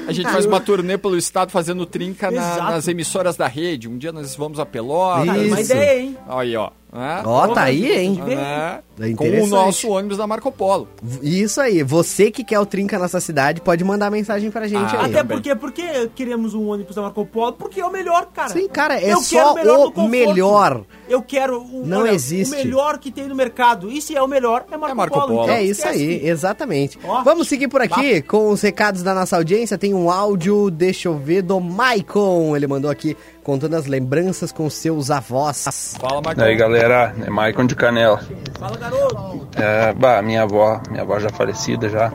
[0.08, 3.88] A gente faz uma turnê pelo estado fazendo trinca na- nas emissoras da rede.
[3.88, 5.36] Um dia nós vamos a Pelotas.
[5.38, 5.48] Isso.
[5.48, 6.18] Uma ideia, hein?
[6.28, 6.72] Aí, ó.
[6.92, 7.22] Né?
[7.26, 8.22] Ó, tá aí, hein?
[8.26, 8.80] Né?
[9.00, 10.88] É Com o nosso ônibus da Marco Polo.
[11.22, 14.96] Isso aí, você que quer o Trinca na nossa cidade, pode mandar mensagem pra gente
[14.96, 15.12] Ah, aí.
[15.12, 18.50] Até porque, porque queremos um ônibus da Marco Polo, porque é o melhor, cara.
[18.50, 20.82] Sim, cara, é Eu só quero melhor o melhor.
[21.08, 22.54] Eu quero o, Não olha, existe.
[22.54, 23.92] o melhor que tem no mercado.
[23.92, 25.28] E se é o melhor, é Marco, É Marco Polo.
[25.28, 25.44] Polo.
[25.44, 26.04] então É isso esquece.
[26.04, 26.98] aí, exatamente.
[27.04, 27.22] Ó.
[27.24, 29.78] Vamos seguir por aqui com os recados da nossa audiência.
[29.78, 32.56] Tem um áudio, deixa eu ver, do Maicon.
[32.56, 35.96] Ele mandou aqui contando as lembranças com seus avós.
[36.00, 36.42] Fala, Marco.
[36.42, 38.22] E aí galera, é Maicon de Canela.
[38.60, 39.48] Fala, garoto.
[39.56, 42.12] É, bah, minha avó, minha avó já falecida já,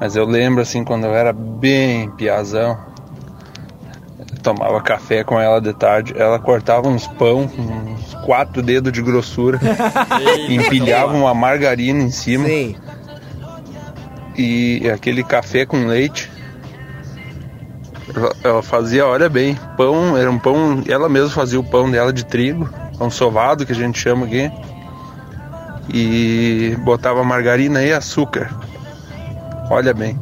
[0.00, 2.78] mas eu lembro assim quando eu era bem piazão,
[4.42, 9.58] tomava café com ela de tarde, ela cortava uns pão uns quatro dedos de grossura,
[10.48, 12.76] empilhava uma margarina em cima Sim,
[14.36, 16.30] e aquele café com leite.
[18.42, 22.24] Ela fazia, olha bem, pão, era um pão, ela mesma fazia o pão dela de
[22.24, 22.68] trigo,
[22.98, 24.50] pão sovado que a gente chama aqui.
[25.92, 28.50] E botava margarina e açúcar.
[29.70, 30.18] Olha bem.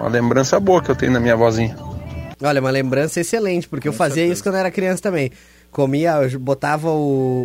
[0.00, 1.76] Uma lembrança boa que eu tenho da minha vozinha.
[2.42, 5.30] olha, uma lembrança excelente, porque eu fazia isso quando eu era criança também.
[5.70, 6.94] Comia, eu botava o,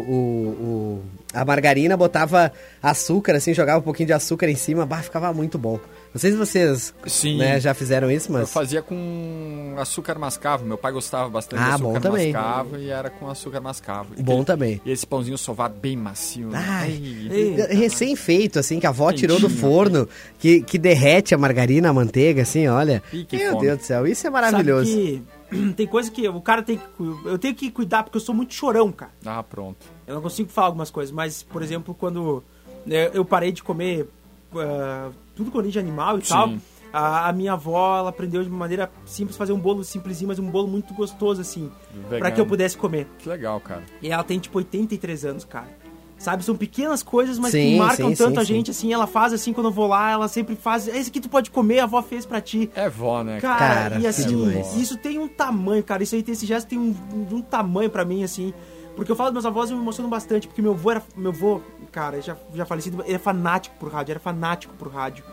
[0.08, 5.02] o- o- a margarina, botava açúcar, assim, jogava um pouquinho de açúcar em cima, bah,
[5.02, 5.80] ficava muito bom.
[6.14, 7.40] Não sei se vocês Sim.
[7.40, 8.52] né, já fizeram isso, Eu mas...
[8.54, 10.64] fazia com açúcar mascavo.
[10.64, 12.32] Meu pai gostava bastante Ah, de açúcar bom também.
[12.32, 14.10] mascavo e era com açúcar mascavo.
[14.16, 14.82] E Bom aquele- também.
[14.86, 16.50] E esse pãozinho sovado bem macio.
[16.50, 16.64] né?
[16.64, 19.60] Ai, Ai, recém-feito, assim, que a avó tirou do Quentinho.
[19.62, 23.02] forno, que, que derrete a margarina, a manteiga, assim, olha.
[23.12, 23.62] Meu fome.
[23.66, 24.92] Deus do céu, isso é maravilhoso.
[24.92, 25.24] Sabe que
[25.76, 26.84] tem coisa que o cara tem que.
[27.26, 29.12] Eu tenho que cuidar porque eu sou muito chorão, cara.
[29.26, 29.86] Ah, pronto.
[30.08, 32.44] Eu não consigo falar algumas coisas, mas, por exemplo, quando
[32.86, 34.08] né, eu parei de comer
[34.56, 36.34] ah, tudo com origem animal e Sim.
[36.34, 36.54] tal,
[36.92, 40.50] a, a minha avó, ela aprendeu de maneira simples fazer um bolo simplesinho, mas um
[40.50, 41.72] bolo muito gostoso, assim,
[42.08, 43.08] pra que eu pudesse comer.
[43.18, 43.84] Que legal, cara.
[44.02, 45.83] E ela tem, tipo, 83 anos, cara.
[46.24, 49.06] Sabe, são pequenas coisas, mas Sim, que marcam sim, tanto sim, a gente, assim, ela
[49.06, 51.84] faz assim, quando eu vou lá, ela sempre faz, esse aqui tu pode comer, a
[51.84, 52.72] avó fez pra ti.
[52.74, 53.42] É vó, né?
[53.42, 56.02] Cara, Cara, e assim, isso tem um tamanho, cara.
[56.02, 56.96] Isso aí, esse gesto tem um,
[57.30, 58.54] um tamanho pra mim, assim.
[58.96, 61.04] Porque eu falo dos meus avós e eu me emociono bastante, porque meu avô era.
[61.16, 61.60] Meu avô,
[61.92, 65.26] cara, já, já falecido, ele é fanático por rádio, era fanático por rádio.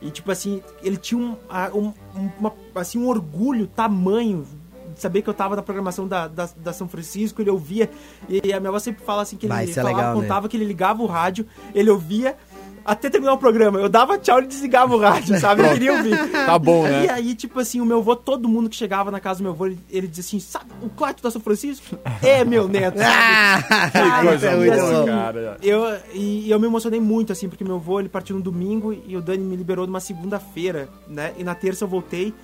[0.00, 1.36] E tipo assim, ele tinha um,
[1.74, 4.46] um, um- uma- assim, um orgulho, tamanho.
[5.00, 7.90] Saber que eu tava na programação da, da, da São Francisco, ele ouvia.
[8.28, 10.20] E a minha avó sempre fala assim que ele Vai, é falava, legal, né?
[10.20, 12.36] contava que ele ligava o rádio, ele ouvia
[12.84, 13.78] até terminar o programa.
[13.78, 15.62] Eu dava tchau e desligava o rádio, sabe?
[15.62, 16.16] Eu queria ouvir.
[16.32, 17.04] Tá bom, né?
[17.04, 19.52] E aí, tipo assim, o meu avô, todo mundo que chegava na casa do meu
[19.52, 21.96] avô, ele, ele dizia assim, sabe, o Cláudio da São Francisco?
[22.22, 23.10] É meu neto, sabe?
[23.70, 25.56] Ah, Cara, coisa e muito assim, cara.
[25.62, 25.82] Eu,
[26.14, 29.16] e, e eu me emocionei muito, assim, porque meu avô, ele partiu no domingo e
[29.16, 31.32] o Dani me liberou numa segunda-feira, né?
[31.38, 32.34] E na terça eu voltei.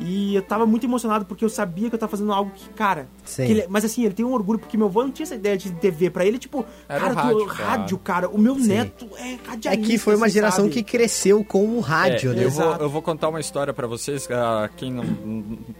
[0.00, 3.06] E eu tava muito emocionado porque eu sabia que eu tava fazendo algo que, cara.
[3.24, 3.46] Sim.
[3.46, 5.56] que ele- mas assim, ele tem um orgulho porque meu avô não tinha essa ideia
[5.56, 6.10] de TV.
[6.10, 8.26] Pra ele, tipo, Era cara, tu- rádio, rádio, cara.
[8.26, 8.34] cara.
[8.34, 8.68] O meu Sim.
[8.68, 9.86] neto é É radialista.
[9.86, 10.74] que foi uma assim, geração sabe?
[10.74, 12.44] que cresceu com o rádio, É, né?
[12.44, 15.04] eu, vou, eu vou contar uma história pra vocês, ah, quem não,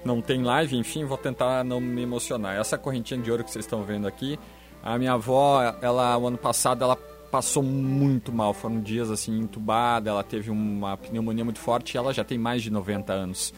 [0.04, 2.56] não tem live, enfim, vou tentar não me emocionar.
[2.56, 4.38] Essa correntinha de ouro que vocês estão vendo aqui,
[4.82, 6.96] a minha avó, ela, o ano passado, ela
[7.30, 12.12] passou muito mal, foram dias assim, entubada, ela teve uma pneumonia muito forte e ela
[12.12, 13.54] já tem mais de 90 anos.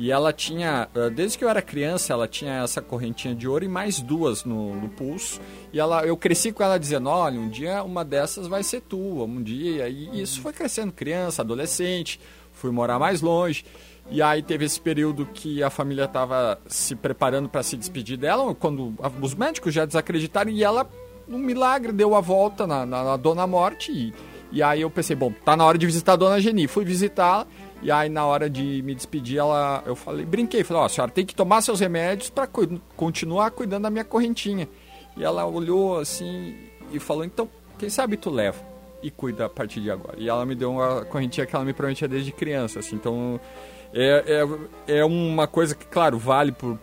[0.00, 3.64] E ela tinha, ah, desde que eu era criança, ela tinha essa correntinha de ouro
[3.64, 5.40] e mais duas no, no pulso.
[5.72, 9.24] E ela, eu cresci com ela dizendo, olha, um dia uma dessas vai ser tua,
[9.24, 9.88] um dia.
[9.88, 12.20] E isso foi crescendo, criança, adolescente,
[12.52, 13.64] fui morar mais longe.
[14.08, 18.54] E aí teve esse período que a família estava se preparando para se despedir dela,
[18.54, 20.88] quando os médicos já desacreditaram e ela,
[21.28, 23.90] um milagre, deu a volta na, na, na Dona Morte.
[23.90, 24.14] E,
[24.50, 26.66] e aí eu pensei, bom, tá na hora de visitar a Dona Geni.
[26.66, 27.46] Fui visitá-la
[27.82, 31.12] e aí na hora de me despedir, ela, eu falei, brinquei, falei, ó, a senhora
[31.12, 32.48] tem que tomar seus remédios para
[32.96, 34.68] continuar cuidando da minha correntinha.
[35.16, 36.56] E ela olhou assim
[36.92, 38.58] e falou, então, quem sabe tu leva
[39.02, 40.16] e cuida a partir de agora.
[40.18, 43.38] E ela me deu uma correntinha que ela me prometia desde criança, assim, então
[43.92, 44.44] é,
[44.86, 46.78] é, é uma coisa que, claro, vale por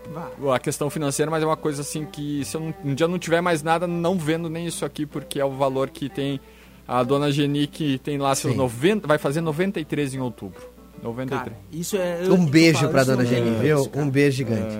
[0.54, 3.20] a questão financeira, mas é uma coisa assim que se eu não, um dia não
[3.20, 6.40] tiver mais nada, não vendo nem isso aqui, porque é o valor que tem
[6.88, 8.58] a dona Geni, que tem lá seus Sim.
[8.60, 10.62] 90, vai fazer 93 em outubro.
[11.04, 11.44] 93.
[11.44, 12.20] Cara, isso é.
[12.26, 13.86] eu- Um beijo isso dona mesmo, Geni, isso, viu?
[13.90, 14.06] cara.
[14.06, 14.78] Um beijo gigante.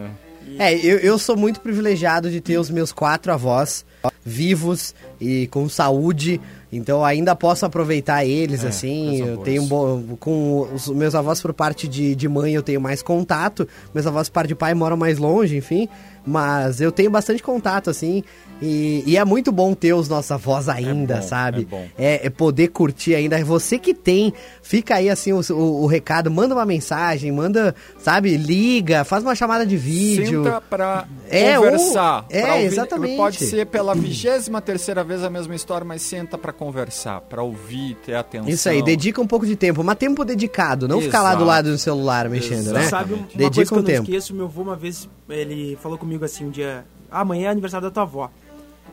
[0.60, 3.84] É, eu, eu sou muito privilegiado de ter os meus quatro avós
[4.24, 6.40] vivos e com saúde,
[6.72, 9.20] então ainda posso aproveitar eles, É, assim.
[9.22, 13.02] Eu tenho um com os meus avós por parte de, de mãe eu tenho mais
[13.02, 15.90] contato, meus avós por parte de pai moram mais longe, enfim.
[16.26, 18.24] Mas eu tenho bastante contato, assim,
[18.62, 21.62] e, e é muito bom ter os nossos avós ainda, bom, sabe?
[21.62, 21.88] é bom.
[21.98, 23.44] É, é poder curtir ainda.
[23.44, 28.38] Você que tem, fica aí assim o, o- o recado, manda uma mensagem, manda, sabe,
[28.38, 30.44] liga, faz uma chamada de vídeo.
[30.44, 32.20] Senta pra É, conversar.
[32.22, 33.18] ou- é, pra ouvir- exatamente.
[33.18, 37.96] Pode ser pela vigésima terceira vez a mesma história, mas senta pra conversar, pra ouvir,
[38.06, 38.48] ter atenção.
[38.50, 41.46] Isso aí, dedica um pouco de tempo, mas tempo dedicado, não ficar lá do Exato.
[41.48, 42.84] lado do celular mexendo, né?
[42.84, 44.04] Sabe, uma dedica coisa que um eu não tempo.
[44.04, 47.88] esqueço, meu avô uma vez, ele falou comigo assim um dia, "Ah, amanhã é aniversário
[47.88, 48.32] da tua avó.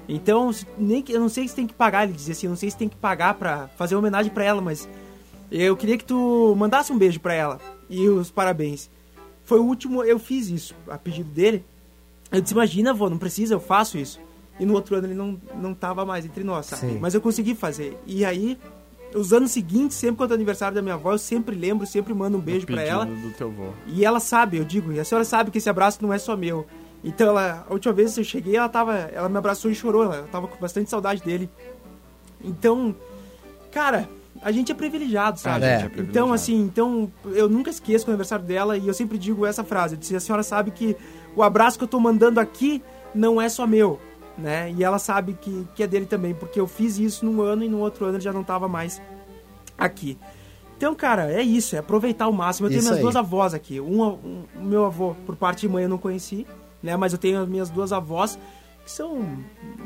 [0.09, 2.57] Então, nem que, eu não sei se tem que pagar, ele dizia assim, eu não
[2.57, 4.89] sei se tem que pagar pra fazer homenagem pra ela, mas
[5.51, 8.91] eu queria que tu mandasse um beijo pra ela e os parabéns.
[9.45, 11.65] Foi o último, eu fiz isso, a pedido dele.
[12.31, 14.19] Eu disse, imagina, avô, não precisa, eu faço isso.
[14.59, 16.93] E no outro ano ele não, não tava mais entre nós, sabe?
[16.93, 16.99] Sim.
[17.01, 17.99] Mas eu consegui fazer.
[18.07, 18.59] E aí,
[19.15, 22.39] os anos seguintes, sempre quando é aniversário da minha avó, eu sempre lembro, sempre mando
[22.39, 23.05] um beijo pra Pedido ela.
[23.07, 23.73] do teu avô.
[23.87, 26.37] E ela sabe, eu digo, e a senhora sabe que esse abraço não é só
[26.37, 26.67] meu.
[27.05, 30.05] Então, ela, a última vez que eu cheguei, ela tava, ela me abraçou e chorou,
[30.05, 31.51] ela tava com bastante saudade dele.
[32.43, 32.95] Então,
[33.71, 34.09] cara,
[34.41, 35.65] a gente é privilegiado, sabe?
[35.65, 36.33] gente é Então, privilegiado.
[36.35, 39.99] assim, então eu nunca esqueço o aniversário dela e eu sempre digo essa frase, eu
[39.99, 40.97] disse, a senhora sabe que
[41.37, 42.83] o abraço que eu tô mandando aqui
[43.15, 44.01] não é só meu,
[44.39, 44.71] né?
[44.77, 47.69] E ela sabe que, que é dele também, porque eu fiz isso num ano e
[47.69, 49.01] no outro ano ele já não tava mais
[49.77, 50.17] aqui.
[50.77, 52.67] Então, cara, é isso, é aproveitar ao máximo.
[52.67, 53.03] Eu tenho Isso minhas aí.
[53.03, 53.81] duas avós aqui.
[53.81, 56.45] Um, um- o meu avô, por parte de mãe, eu não conheci,
[56.83, 56.97] né?
[56.97, 58.39] Mas eu tenho as minhas duas avós
[58.85, 59.39] que são,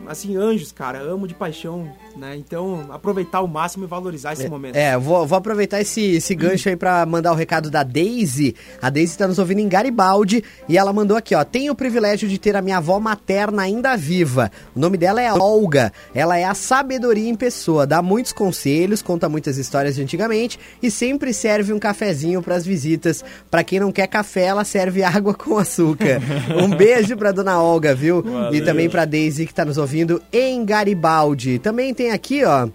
[0.07, 0.99] assim, anjos, cara.
[1.01, 2.35] Amo de paixão, né?
[2.37, 4.77] Então, aproveitar ao máximo e valorizar esse momento.
[4.77, 8.55] É, vou, vou aproveitar esse, esse gancho aí pra mandar o recado da Daisy.
[8.81, 11.45] A Daisy tá nos ouvindo em Garibaldi e ela mandou aqui, ó.
[11.45, 14.51] Tenho o privilégio de ter a minha avó materna ainda viva.
[14.75, 15.93] O nome dela é Olga.
[16.15, 20.91] Ela é a sabedoria em pessoa, dá muitos conselhos, conta muitas histórias de antigamente e
[20.91, 23.23] sempre serve um cafezinho pras visitas.
[23.51, 26.21] Pra quem não quer café, ela serve água com açúcar.
[26.63, 28.25] Um beijo pra dona Olga, viu?
[28.53, 28.65] E Valeu.
[28.87, 31.59] Também pra Daisy que tá nos ouvindo em Garibaldi.
[31.59, 32.69] Também tem aqui, ó.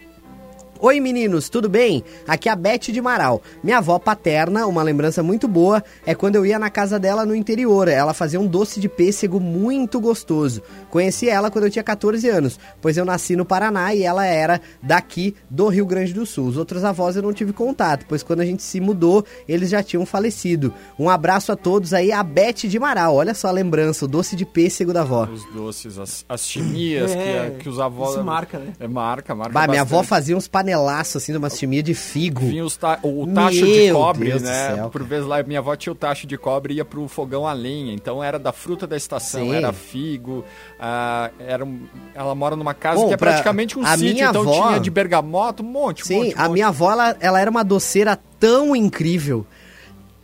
[0.83, 2.03] Oi meninos, tudo bem?
[2.27, 3.43] Aqui é a Beth de Marau.
[3.63, 7.35] Minha avó paterna, uma lembrança muito boa, é quando eu ia na casa dela no
[7.35, 7.87] interior.
[7.87, 10.63] Ela fazia um doce de pêssego muito gostoso.
[10.89, 14.59] Conheci ela quando eu tinha 14 anos, pois eu nasci no Paraná e ela era
[14.81, 16.47] daqui do Rio Grande do Sul.
[16.47, 19.83] Os outros avós eu não tive contato, pois quando a gente se mudou, eles já
[19.83, 20.73] tinham falecido.
[20.97, 23.17] Um abraço a todos aí, a Beth de Marau.
[23.17, 25.29] Olha só a lembrança, o doce de pêssego da avó.
[25.31, 28.15] Os doces, as, as chimias É, que, que os avós...
[28.15, 28.73] isso marca, né?
[28.79, 31.93] É marca, marca Bah, minha avó fazia uns panelões panelaço, assim, de uma chimia de
[31.93, 32.41] figo.
[32.41, 34.75] Vinha ta- o tacho Meu de cobre, Deus né?
[34.75, 37.45] céu, Por vezes lá minha avó tinha o tacho de cobre e ia pro fogão
[37.47, 37.93] a lenha.
[37.93, 39.55] Então era da fruta da estação, Sim.
[39.55, 40.43] era figo.
[40.79, 41.81] ah, era um-
[42.15, 44.67] ela mora numa casa Bom, que é pra- praticamente um a sítio, minha então avó-
[44.67, 46.53] tinha de bergamota, um monte, um Sim, monte, um a monte.
[46.53, 49.45] minha avó, ela, ela era uma doceira tão incrível,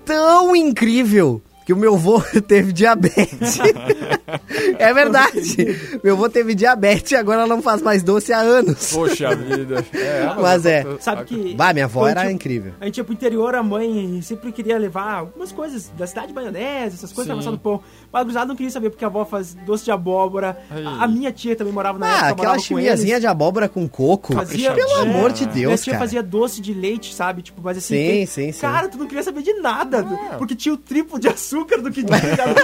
[0.06, 3.60] tão incrível, que o meu avô teve diabetes.
[4.80, 6.00] é verdade.
[6.02, 8.92] meu avô teve diabetes e agora ela não faz mais doce há anos.
[8.94, 9.86] Poxa vida.
[9.98, 10.86] É, Mas é.
[11.00, 11.54] Sabe que.
[11.56, 12.72] Bah, minha avó era tinha- incrível.
[12.80, 16.96] A gente ia pro interior, a mãe sempre queria levar algumas coisas da cidade, maionese,
[16.96, 17.82] essas coisas pra passar no pão.
[18.12, 20.58] Mas a gurizada não queria saber porque a avó faz doce de abóbora.
[20.70, 24.34] A, a minha tia também morava na Ah, época, aquela chimiazinha de abóbora com coco.
[24.34, 26.06] Fazia, Pelo é, amor de Minha Deus, tia cara.
[26.06, 27.42] fazia doce de leite, sabe?
[27.42, 27.96] Tipo, mas assim.
[27.96, 28.62] Sim, tem- sim, sim.
[28.62, 30.06] Cara, tu não queria saber de nada.
[30.38, 32.10] Porque tinha o triplo de açúcar do que no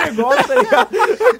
[0.06, 0.89] negócio, tá ligado?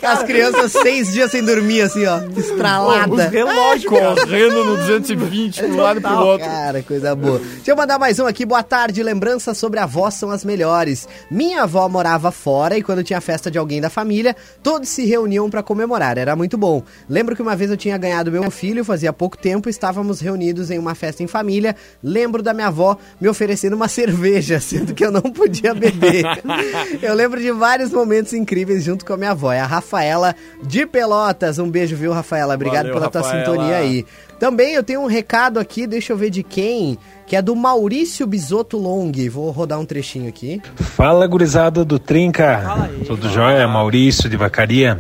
[0.02, 3.14] As crianças seis dias sem dormir, assim, ó, estralada.
[3.14, 4.16] Os relógios, cara.
[4.16, 6.48] Correndo no 220 pro lado e pro outro.
[6.48, 7.40] Cara, coisa boa.
[7.40, 8.46] Deixa eu mandar mais um aqui.
[8.46, 9.02] Boa tarde.
[9.04, 11.08] Lembranças sobre avós são as melhores.
[11.30, 15.50] Minha avó morava fora e quando tinha festa de alguém da família, todos se reuniam
[15.50, 16.18] pra comemorar.
[16.18, 16.84] Era muito bom.
[17.10, 20.80] Lembro que uma vez eu tinha ganhado meu filho, fazia pouco tempo, estávamos reunidos em
[20.80, 21.76] uma festa em família.
[22.04, 26.24] Lembro da minha avó me oferecendo uma cerveja, sendo que eu não podia beber.
[27.02, 29.52] eu lembro de vários momentos incríveis junto com a minha avó.
[29.52, 31.60] É a Rafaela de Pelotas.
[31.60, 32.56] Um beijo, viu, Rafaela?
[32.56, 33.46] Obrigado Valeu, pela tua Rafaela.
[33.46, 34.06] sintonia aí.
[34.40, 38.28] Também eu tenho um recado aqui, deixa eu ver de quem, que é do Maurício
[38.28, 39.12] Bisotto Long.
[39.32, 40.62] Vou rodar um trechinho aqui.
[40.76, 43.68] Fala gurizada do Trinca, tudo jóia?
[43.68, 45.00] Maurício de Vacaria.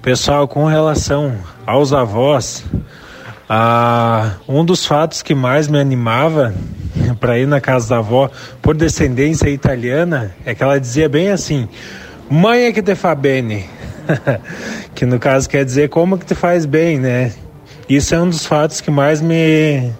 [0.00, 1.36] Pessoal, com relação
[1.66, 2.64] aos avós,
[3.48, 6.54] ah, um dos fatos que mais me animava
[7.20, 8.30] para ir na casa da avó
[8.62, 11.68] por descendência italiana é que ela dizia bem assim:
[12.30, 13.66] Mãe é que te fa bene.
[14.94, 17.32] que no caso quer dizer como que te faz bem, né?
[17.88, 19.90] Isso é um dos fatos que mais me,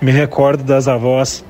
[0.00, 1.44] me recordo das avós.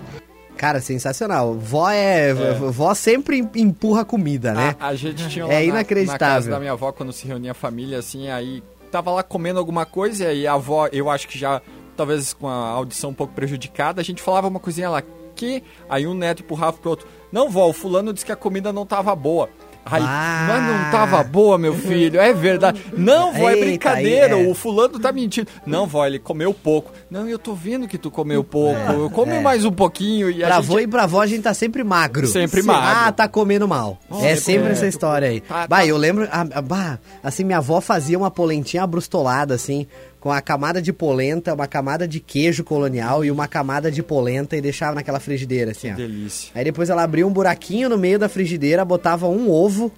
[0.57, 1.55] Cara, sensacional.
[1.55, 4.74] Vó é, vó sempre em- empurra comida, né?
[4.80, 6.18] A, a gente tinha lá É na- inacreditável.
[6.28, 8.62] Na, casa da minha avó, quando se reunia a família, assim, aí
[8.97, 11.61] tava lá comendo alguma coisa e a avó, eu acho que já,
[11.94, 15.03] talvez com a audição um pouco prejudicada, a gente falava uma coisinha lá,
[15.34, 17.07] que aí um neto empurrava pro outro.
[17.30, 19.51] Não, vó, o fulano disse que a comida não tava boa.
[19.87, 20.47] Ah.
[20.49, 22.84] mas não tava boa, meu filho, é verdade.
[22.97, 24.51] Não, vó, é brincadeira, aí é.
[24.51, 25.49] o fulano tá mentindo.
[25.64, 26.93] Não, vó, ele comeu pouco.
[27.11, 29.41] Não, eu tô vendo que tu comeu pouco, eu come é.
[29.41, 30.30] mais um pouquinho.
[30.30, 30.82] E a Pra gente...
[30.82, 32.26] e pra avó a gente tá sempre magro.
[32.26, 32.66] Sempre Sim.
[32.66, 33.07] magro.
[33.07, 33.99] Ah, tá comendo mal.
[34.22, 34.72] é Sempre, é.
[34.72, 35.41] essa história aí.
[35.41, 35.87] Tá, bah, tá.
[35.87, 39.87] eu lembro, ah, bah, assim, minha avó fazia uma polentinha abrustolada, assim,
[40.27, 44.57] com a camada de polenta, uma camada de queijo colonial e uma camada de polenta
[44.57, 45.95] e deixava naquela frigideira, assim, ó.
[45.95, 46.51] Delícia.
[46.53, 49.93] Aí depois ela abria um buraquinho no meio da frigideira, botava um ovo,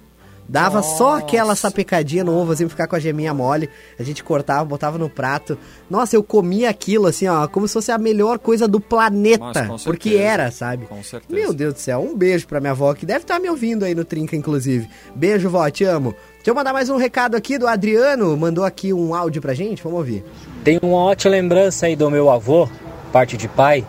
[0.47, 3.71] dava só aquela sapecadinha no ovo, assim, pra ficar com a geminha mole.
[3.97, 5.57] A gente cortava, botava no prato.
[5.89, 9.63] Nossa, eu comia aquilo, assim, ó, como se fosse a melhor coisa do planeta.
[9.63, 10.85] Nossa, com porque era, sabe?
[10.85, 11.33] Com certeza.
[11.33, 13.95] Meu Deus do céu, um beijo pra minha avó, que deve estar me ouvindo aí
[13.95, 14.87] no Trinca, inclusive.
[15.15, 16.13] Beijo, vó, te amo.
[16.39, 19.83] Deixa eu mandar mais um recado aqui do Adriano, mandou aqui um áudio pra gente,
[19.83, 20.23] vamos ouvir.
[20.63, 22.65] Tem uma ótima lembrança aí do meu avô,
[23.11, 23.85] parte de pai,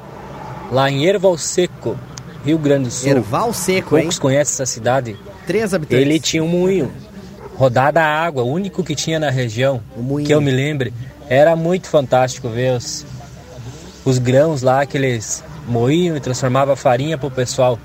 [0.72, 1.96] lá em Erval Seco,
[2.44, 3.08] Rio Grande do Sul.
[3.08, 4.02] Erval Seco, hein?
[4.02, 5.16] Poucos conhecem essa cidade.
[5.46, 6.04] Três habitantes.
[6.04, 6.90] Ele tinha um moinho,
[7.56, 9.80] rodada a água, o único que tinha na região,
[10.26, 10.92] que eu me lembre.
[11.28, 13.06] Era muito fantástico ver os,
[14.04, 17.78] os grãos lá que eles moíam e transformavam farinha pro pessoal.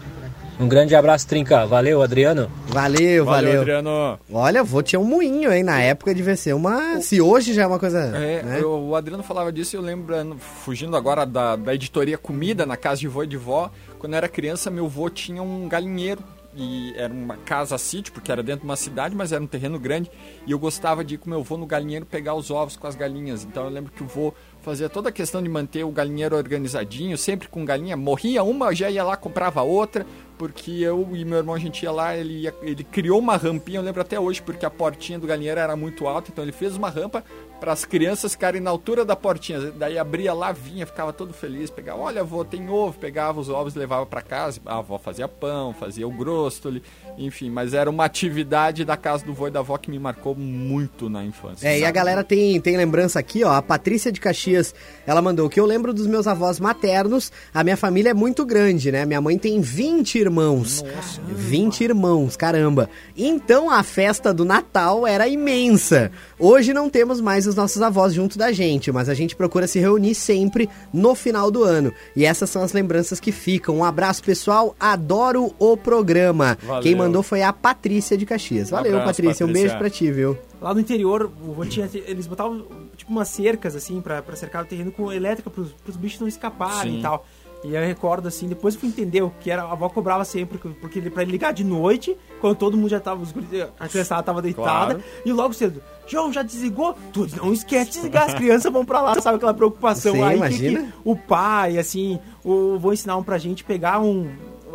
[0.58, 1.66] Um grande abraço, Trinca.
[1.66, 2.50] Valeu, Adriano.
[2.68, 3.60] Valeu, valeu.
[3.62, 4.18] Adriano.
[4.32, 5.64] Olha, vou tinha um moinho, hein?
[5.64, 7.02] Na época devia ser uma.
[7.02, 8.00] Se hoje já é uma coisa.
[8.16, 8.60] É, né?
[8.62, 10.16] eu- o Adriano falava disso e eu lembro,
[10.64, 14.18] fugindo agora da, da editoria Comida, na casa de vô e de vó, quando eu
[14.18, 16.22] era criança, meu vô tinha um galinheiro.
[16.58, 19.78] E era uma casa sítio, porque era dentro de uma cidade, mas era um terreno
[19.78, 20.10] grande.
[20.48, 22.96] E eu gostava de ir com meu vô no galinheiro pegar os ovos com as
[22.96, 23.44] galinhas.
[23.44, 24.34] Então eu lembro que o vô
[24.66, 27.96] fazia toda a questão de manter o galinheiro organizadinho, sempre com galinha.
[27.96, 30.06] Morria uma, já ia lá, comprava outra,
[30.38, 33.78] porque eu e meu irmão a gente ia lá, ele, ia- ele criou uma rampinha,
[33.80, 36.76] eu lembro até hoje, porque a portinha do galinheiro era muito alta, então ele fez
[36.76, 37.24] uma rampa
[37.66, 39.60] para as crianças ficarem na altura da portinha.
[39.72, 43.74] Daí abria lá, vinha, ficava todo feliz, pegava, olha, avô, tem ovo, pegava os ovos,
[43.74, 44.62] levava para casa.
[44.64, 46.80] A avó fazia pão, fazia o grosto,
[47.18, 50.36] enfim, mas era uma atividade da casa do vô e da avó que me marcou
[50.36, 51.68] muito na infância.
[51.68, 51.96] É, e a sabe?
[51.96, 53.54] galera tem, tem lembrança aqui, ó.
[53.54, 54.76] A Patrícia de Caxias,
[55.08, 57.32] ela mandou que eu lembro dos meus avós maternos.
[57.52, 59.08] A minha família é muito grande, né?
[59.08, 60.84] Minha mãe tem 20 irmãos.
[61.28, 62.88] 20 irmãos, caramba.
[63.18, 66.12] Então a festa do Natal era imensa.
[66.38, 69.80] Hoje não temos mais os nossos avós junto da gente, mas a gente procura se
[69.80, 71.92] reunir sempre no final do ano.
[72.16, 73.78] E essas são as lembranças que ficam.
[73.78, 74.76] Um abraço, pessoal.
[74.80, 76.58] Adoro o programa.
[76.64, 76.82] Valeu.
[76.84, 78.70] Quem mandou foi a Patrícia de Caxias.
[78.70, 79.46] Valeu, Abraço, Patrícia.
[79.46, 79.68] Um Patrícia.
[79.70, 80.38] beijo pra ti, viu?
[80.62, 81.32] Lá no interior,
[81.70, 85.72] tinha, eles botavam tipo umas cercas assim pra, pra cercar o terreno com elétrica pros,
[85.84, 87.00] pros bichos não escaparem Sim.
[87.00, 87.26] e tal.
[87.64, 90.58] E eu recordo assim, depois eu fui entender o que era, a avó cobrava sempre,
[90.80, 93.34] porque ele- pra ele ligar de noite, quando todo mundo já tava, os
[93.80, 95.04] a criançada tava deitada, Claro.
[95.26, 96.96] e logo cedo, João, já desligou?
[97.12, 100.14] Tu não esquece de desligar, as crianças vão pra lá, sabe aquela preocupação.
[100.14, 100.82] Sim, Aí que- imagina.
[100.84, 104.28] que o pai, assim, o, vou ensinar um pra gente pegar um,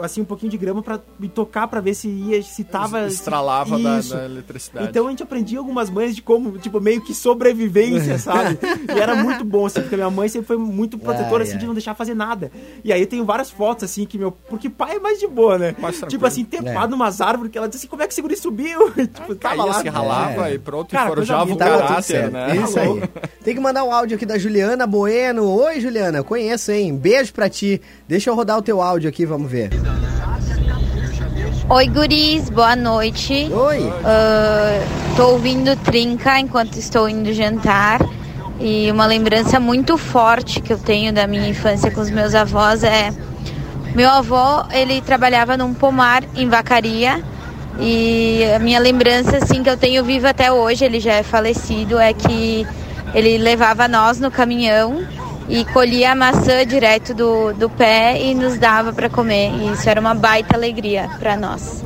[0.02, 3.06] assim, um pouquinho de grama pra me tocar pra ver se ia, se tava...
[3.06, 4.88] Estralava se- da, da eletricidade.
[4.88, 8.58] Então a gente aprendia algumas manhas de como, tipo, meio que sobrevivência, sabe?
[8.94, 11.74] E era muito bom, assim, porque minha mãe sempre foi muito protetora, assim, de não
[11.74, 12.50] deixar fazer nada.
[12.84, 14.32] E aí eu tenho várias fotos, assim, que meu...
[14.32, 15.72] Porque pai é mais de boa, né?
[15.72, 16.06] Tranquilo.
[16.08, 18.90] Tipo assim, tempado numas árvores, que ela disse assim, como é que segura e subiu?
[18.94, 19.74] tipo, tava Caía, lá.
[19.80, 20.54] se ralava É.
[20.54, 21.56] e pronto, Cara, e forjava o.
[21.56, 22.56] Tava caráter, né?
[22.56, 23.02] Isso aí.
[23.44, 25.44] Tem que mandar um áudio aqui da Juliana Bueno.
[25.50, 26.96] Oi, Juliana, conheço, hein?
[26.96, 27.80] Beijo pra ti.
[28.08, 29.70] Deixa eu rodar o teu áudio aqui, vamos ver.
[31.68, 33.48] Oi, guris, boa noite.
[33.52, 33.92] Oi.
[34.04, 34.80] Ah,
[35.14, 38.00] tô ouvindo Trinca enquanto estou indo jantar.
[38.58, 42.82] E uma lembrança muito forte que eu tenho da minha infância com os meus avós
[42.82, 43.12] é...
[43.94, 47.22] Meu avô, ele trabalhava num pomar em Vacaria.
[47.78, 51.98] E a minha lembrança, assim, que eu tenho viva até hoje, ele já é falecido,
[51.98, 52.66] é que
[53.14, 55.06] ele levava nós no caminhão
[55.50, 59.50] e colhia a maçã direto do, do pé e nos dava para comer.
[59.60, 61.82] E isso era uma baita alegria para nós.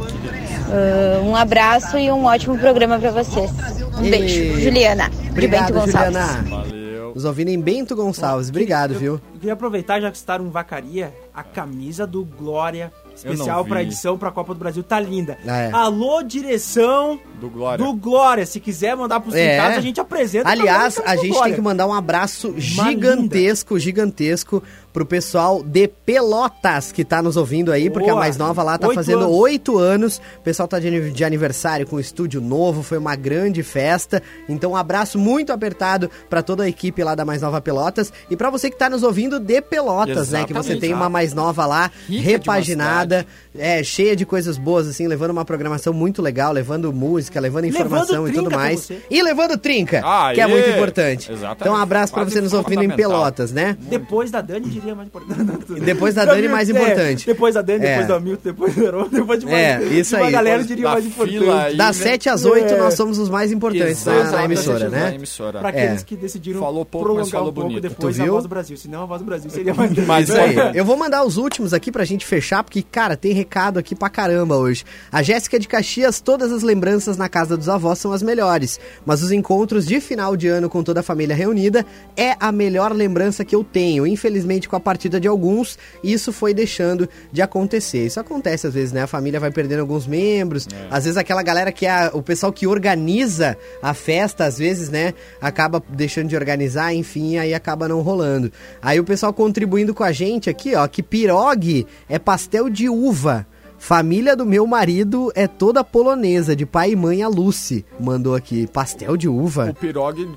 [0.71, 3.51] Ah, um abraço e um ótimo programa para vocês.
[3.99, 4.61] Um E- beijo.
[4.61, 6.13] Juliana, de Obrigado, Bento Gonçalves.
[6.15, 6.43] Juliana.
[6.51, 7.13] Valeu.
[7.15, 8.49] Nos ouvindo em Bento Gonçalves.
[8.49, 9.15] Obrigado, viu?
[9.35, 13.71] Eu queria aproveitar, já que citaram Vacaria, a camisa do Glória, Eu especial vi.
[13.83, 15.39] edição pra Copa do Brasil, tá linda.
[15.47, 15.71] Ah, é.
[15.73, 17.85] Alô, direção Do Glória.
[17.85, 18.45] do Glória.
[18.47, 19.45] Se quiser mandar pros É.
[19.47, 20.49] sindicatos, a gente apresenta.
[20.49, 21.45] Aliás, a gente Glória.
[21.45, 24.63] tem que mandar um abraço gigantesco, gigantesco
[24.95, 28.23] pro pessoal de Pelotas que tá nos ouvindo aí, porque a Boa.
[28.25, 30.19] mais nova lá tá Oito fazendo oito anos.
[30.39, 34.23] O pessoal tá de ani- de aniversário com o estúdio novo, foi uma grande festa.
[34.49, 38.37] Então, um abraço muito apertado pra toda a equipe lá da Mais Nova Pelotas e
[38.37, 40.45] pra você que tá nos ouvindo de Pelotas, né?
[40.45, 40.81] Que você Exatamente.
[40.81, 43.27] tem uma mais nova lá, Rica repaginada,
[43.59, 47.85] é, cheia de coisas boas, assim, levando uma programação muito legal, levando música, levando Levando
[47.87, 48.89] informação e tudo mais.
[49.11, 50.35] E levando trinca, Aê!
[50.35, 51.31] que é muito importante.
[51.33, 51.61] Exatamente.
[51.63, 52.91] Então, um abraço pra Quase você nos ouvindo em.
[52.95, 53.77] Pelotas, né?
[53.81, 55.81] Depois da Dani, mais importante.
[55.81, 57.27] Depois da Dani, mais É, importante.
[57.27, 57.89] depois da Dani, É.
[57.91, 60.33] depois do Hamilton, depois do Heron, depois de mais, É, de isso uma aí.
[60.33, 61.77] galera, Depois diria mais importante.
[61.77, 62.03] Das né?
[62.05, 62.77] 7 às 8, É.
[62.77, 65.15] nós somos os mais importantes na, na emissora, na né?
[65.15, 65.61] emissora.
[65.61, 66.05] Pra aqueles É.
[66.05, 67.83] que decidiram Falou pouco, prolongar mas falou um pouco bonito.
[67.89, 68.77] depois a voz do Brasil.
[68.77, 69.93] Senão a voz do Brasil seria mais...
[70.07, 70.57] Mas aí.
[70.75, 74.09] Eu vou mandar os últimos aqui pra gente fechar, porque, cara, tem recado aqui pra
[74.09, 74.85] caramba hoje.
[75.13, 78.81] A Jéssica de Caxias, todas as lembranças na casa dos avós são as melhores.
[79.07, 81.85] Mas os encontros de final de ano com toda a família reunida
[82.17, 84.07] é a melhor lembrança que eu tenho.
[84.07, 88.07] Infelizmente, com a partida de alguns, isso foi deixando de acontecer.
[88.07, 89.03] Isso acontece às vezes, né?
[89.03, 90.67] A família vai perdendo alguns membros.
[90.91, 94.89] Às vezes aquela galera que é a- o pessoal que organiza a festa, às vezes,
[94.91, 95.15] né?
[95.41, 98.51] Acaba deixando de organizar, enfim, aí acaba não rolando.
[98.83, 103.47] Aí o pessoal contribuindo com a gente aqui, ó, que pirogue é pastel de uva.
[103.79, 107.85] Família do meu marido é toda polonesa, de pai e mãe a Lucy.
[108.01, 109.71] Mandou aqui, pastel de uva.
[109.71, 110.29] O pirogue.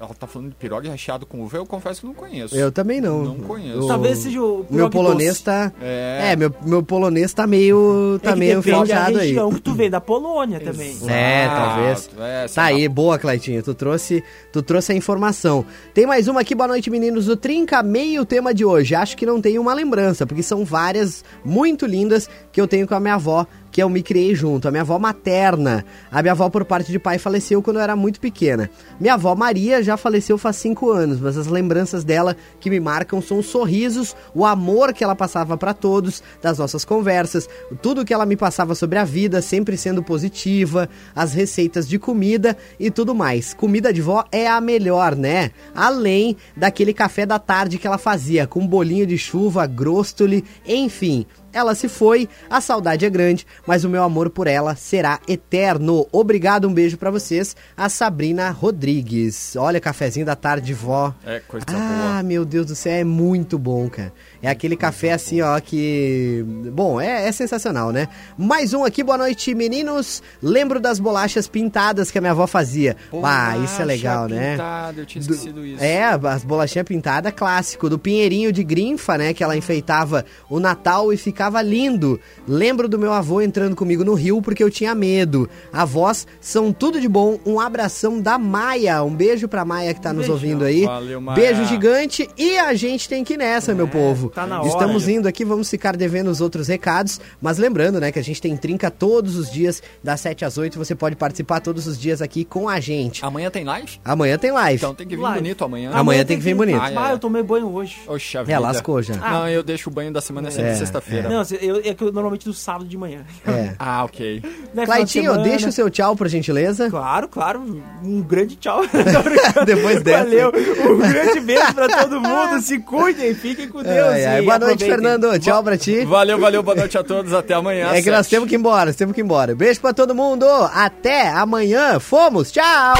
[0.00, 2.54] Ela tá falando de pirogue recheado com uva, eu confesso que não conheço.
[2.56, 3.24] Eu também não.
[3.24, 3.80] Não conheço.
[3.80, 5.44] O- Talvez seja o Meu polonês doce.
[5.44, 5.72] tá.
[5.80, 6.30] É.
[6.32, 8.16] É, meu, meu polonês tá meio.
[8.16, 9.28] É Tá que meio enferrujado aí.
[9.28, 10.96] região que tu vem, da Polônia também.
[11.06, 11.56] É, Exato.
[11.60, 12.10] talvez.
[12.18, 12.66] É, tá lá.
[12.68, 13.62] aí, boa, Claitinho.
[13.62, 14.22] Tu trouxe,
[14.52, 15.64] tu trouxe a informação.
[15.94, 17.26] Tem mais uma aqui, boa noite, meninos.
[17.26, 18.94] Do Trinca Meio tema de hoje.
[18.94, 22.94] Acho que não tem uma lembrança, porque são várias muito lindas que eu tenho com
[22.94, 24.68] a minha avó, que eu me criei junto.
[24.68, 25.84] A minha avó materna.
[26.08, 28.70] A minha avó, por parte de pai, faleceu quando eu era muito pequena.
[29.00, 33.20] Minha avó Maria já faleceu faz cinco anos, mas as lembranças dela que me marcam
[33.20, 37.48] são os sorrisos, o amor que ela passava para todos, das nossas conversas,
[37.82, 42.56] tudo que ela me passava sobre a vida, sempre sendo positiva, as receitas de comida
[42.78, 43.54] e tudo mais.
[43.54, 45.50] Comida de vó é a melhor, né?
[45.74, 51.26] Além daquele café da tarde que ela fazia, com bolinho de chuva, grostoli, enfim.
[51.54, 56.06] Ela se foi, a saudade é grande, mas o meu amor por ela será eterno.
[56.10, 59.54] Obrigado, um beijo pra vocês, a Sabrina Rodrigues.
[59.56, 61.14] Olha, cafezinho da tarde, vó.
[61.24, 64.12] É, coisa Ah, meu Deus do céu, é muito bom, cara.
[64.42, 66.44] É aquele café assim, ó, que.
[66.72, 68.08] Bom, é, é sensacional, né?
[68.36, 70.22] Mais um aqui, boa noite, meninos.
[70.42, 72.96] Lembro das bolachas pintadas que a minha avó fazia.
[73.22, 74.52] ah, isso é legal, né?
[74.52, 75.82] Pintada, eu tinha esquecido isso.
[75.82, 77.88] É, as bolachinhas pintadas, clássico.
[77.88, 79.32] Do Pinheirinho de Grinfa, né?
[79.32, 82.18] Que ela enfeitava o Natal e ficava ficava lindo.
[82.48, 85.48] Lembro do meu avô entrando comigo no rio porque eu tinha medo.
[85.72, 87.38] Avós são tudo de bom.
[87.44, 89.02] Um abração da Maia.
[89.02, 90.34] Um beijo pra Maia que tá nos Beijão.
[90.36, 90.86] ouvindo aí.
[90.86, 91.36] Valeu, Maia.
[91.36, 92.28] Beijo gigante.
[92.38, 94.30] E a gente tem que ir nessa, meu povo.
[94.30, 94.68] tá na hora.
[94.68, 97.20] Estamos indo aqui, vamos ficar devendo os outros recados.
[97.42, 100.78] Mas lembrando, né, que a gente tem trinca todos os dias, das 7 às 8.
[100.78, 103.22] Você pode participar todos os dias aqui com a gente.
[103.24, 104.00] Amanhã tem live?
[104.02, 104.76] Amanhã tem live.
[104.78, 105.40] Então tem que vir Live.
[105.40, 105.90] bonito amanhã.
[105.92, 106.80] Amanhã tem que vir bonito.
[106.80, 106.94] Ah, é.
[106.96, 107.96] Ah, eu tomei banho hoje.
[108.06, 108.58] Oxa É, vida.
[108.58, 109.14] lascou já.
[109.16, 111.28] Não, eu deixo o banho da semana sempre É, sexta-feira.
[111.34, 113.24] Não, eu, é que eu normalmente do sábado de manhã.
[113.46, 113.74] É.
[113.86, 114.40] Ah, ok.
[114.72, 115.42] Né, de Claitinho, semana.
[115.42, 116.88] deixa o seu tchau, por gentileza.
[116.88, 117.60] Claro, claro.
[118.02, 118.82] Um grande tchau.
[119.66, 120.24] Depois dessa.
[120.24, 120.52] Valeu.
[120.88, 122.60] Um grande beijo pra todo mundo.
[122.62, 124.08] Se cuidem, fiquem com Deus.
[124.08, 124.42] Ai, ai.
[124.42, 124.84] Boa noite.
[124.84, 125.38] Fernando.
[125.38, 126.04] Tchau pra ti.
[126.04, 127.32] Valeu, valeu, boa noite a todos.
[127.32, 127.88] Até amanhã.
[127.92, 129.54] É que nós temos que ir embora, nós temos que ir embora.
[129.54, 130.46] Beijo pra todo mundo.
[130.72, 131.98] Até amanhã.
[131.98, 132.50] Fomos.
[132.52, 132.94] Tchau.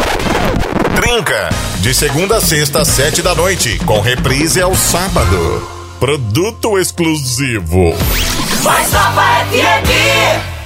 [0.97, 5.84] Trinca, de segunda a sexta, às sete da noite, com reprise ao sábado.
[6.05, 7.95] Produto exclusivo.
[8.63, 10.64] Mais Nova FM.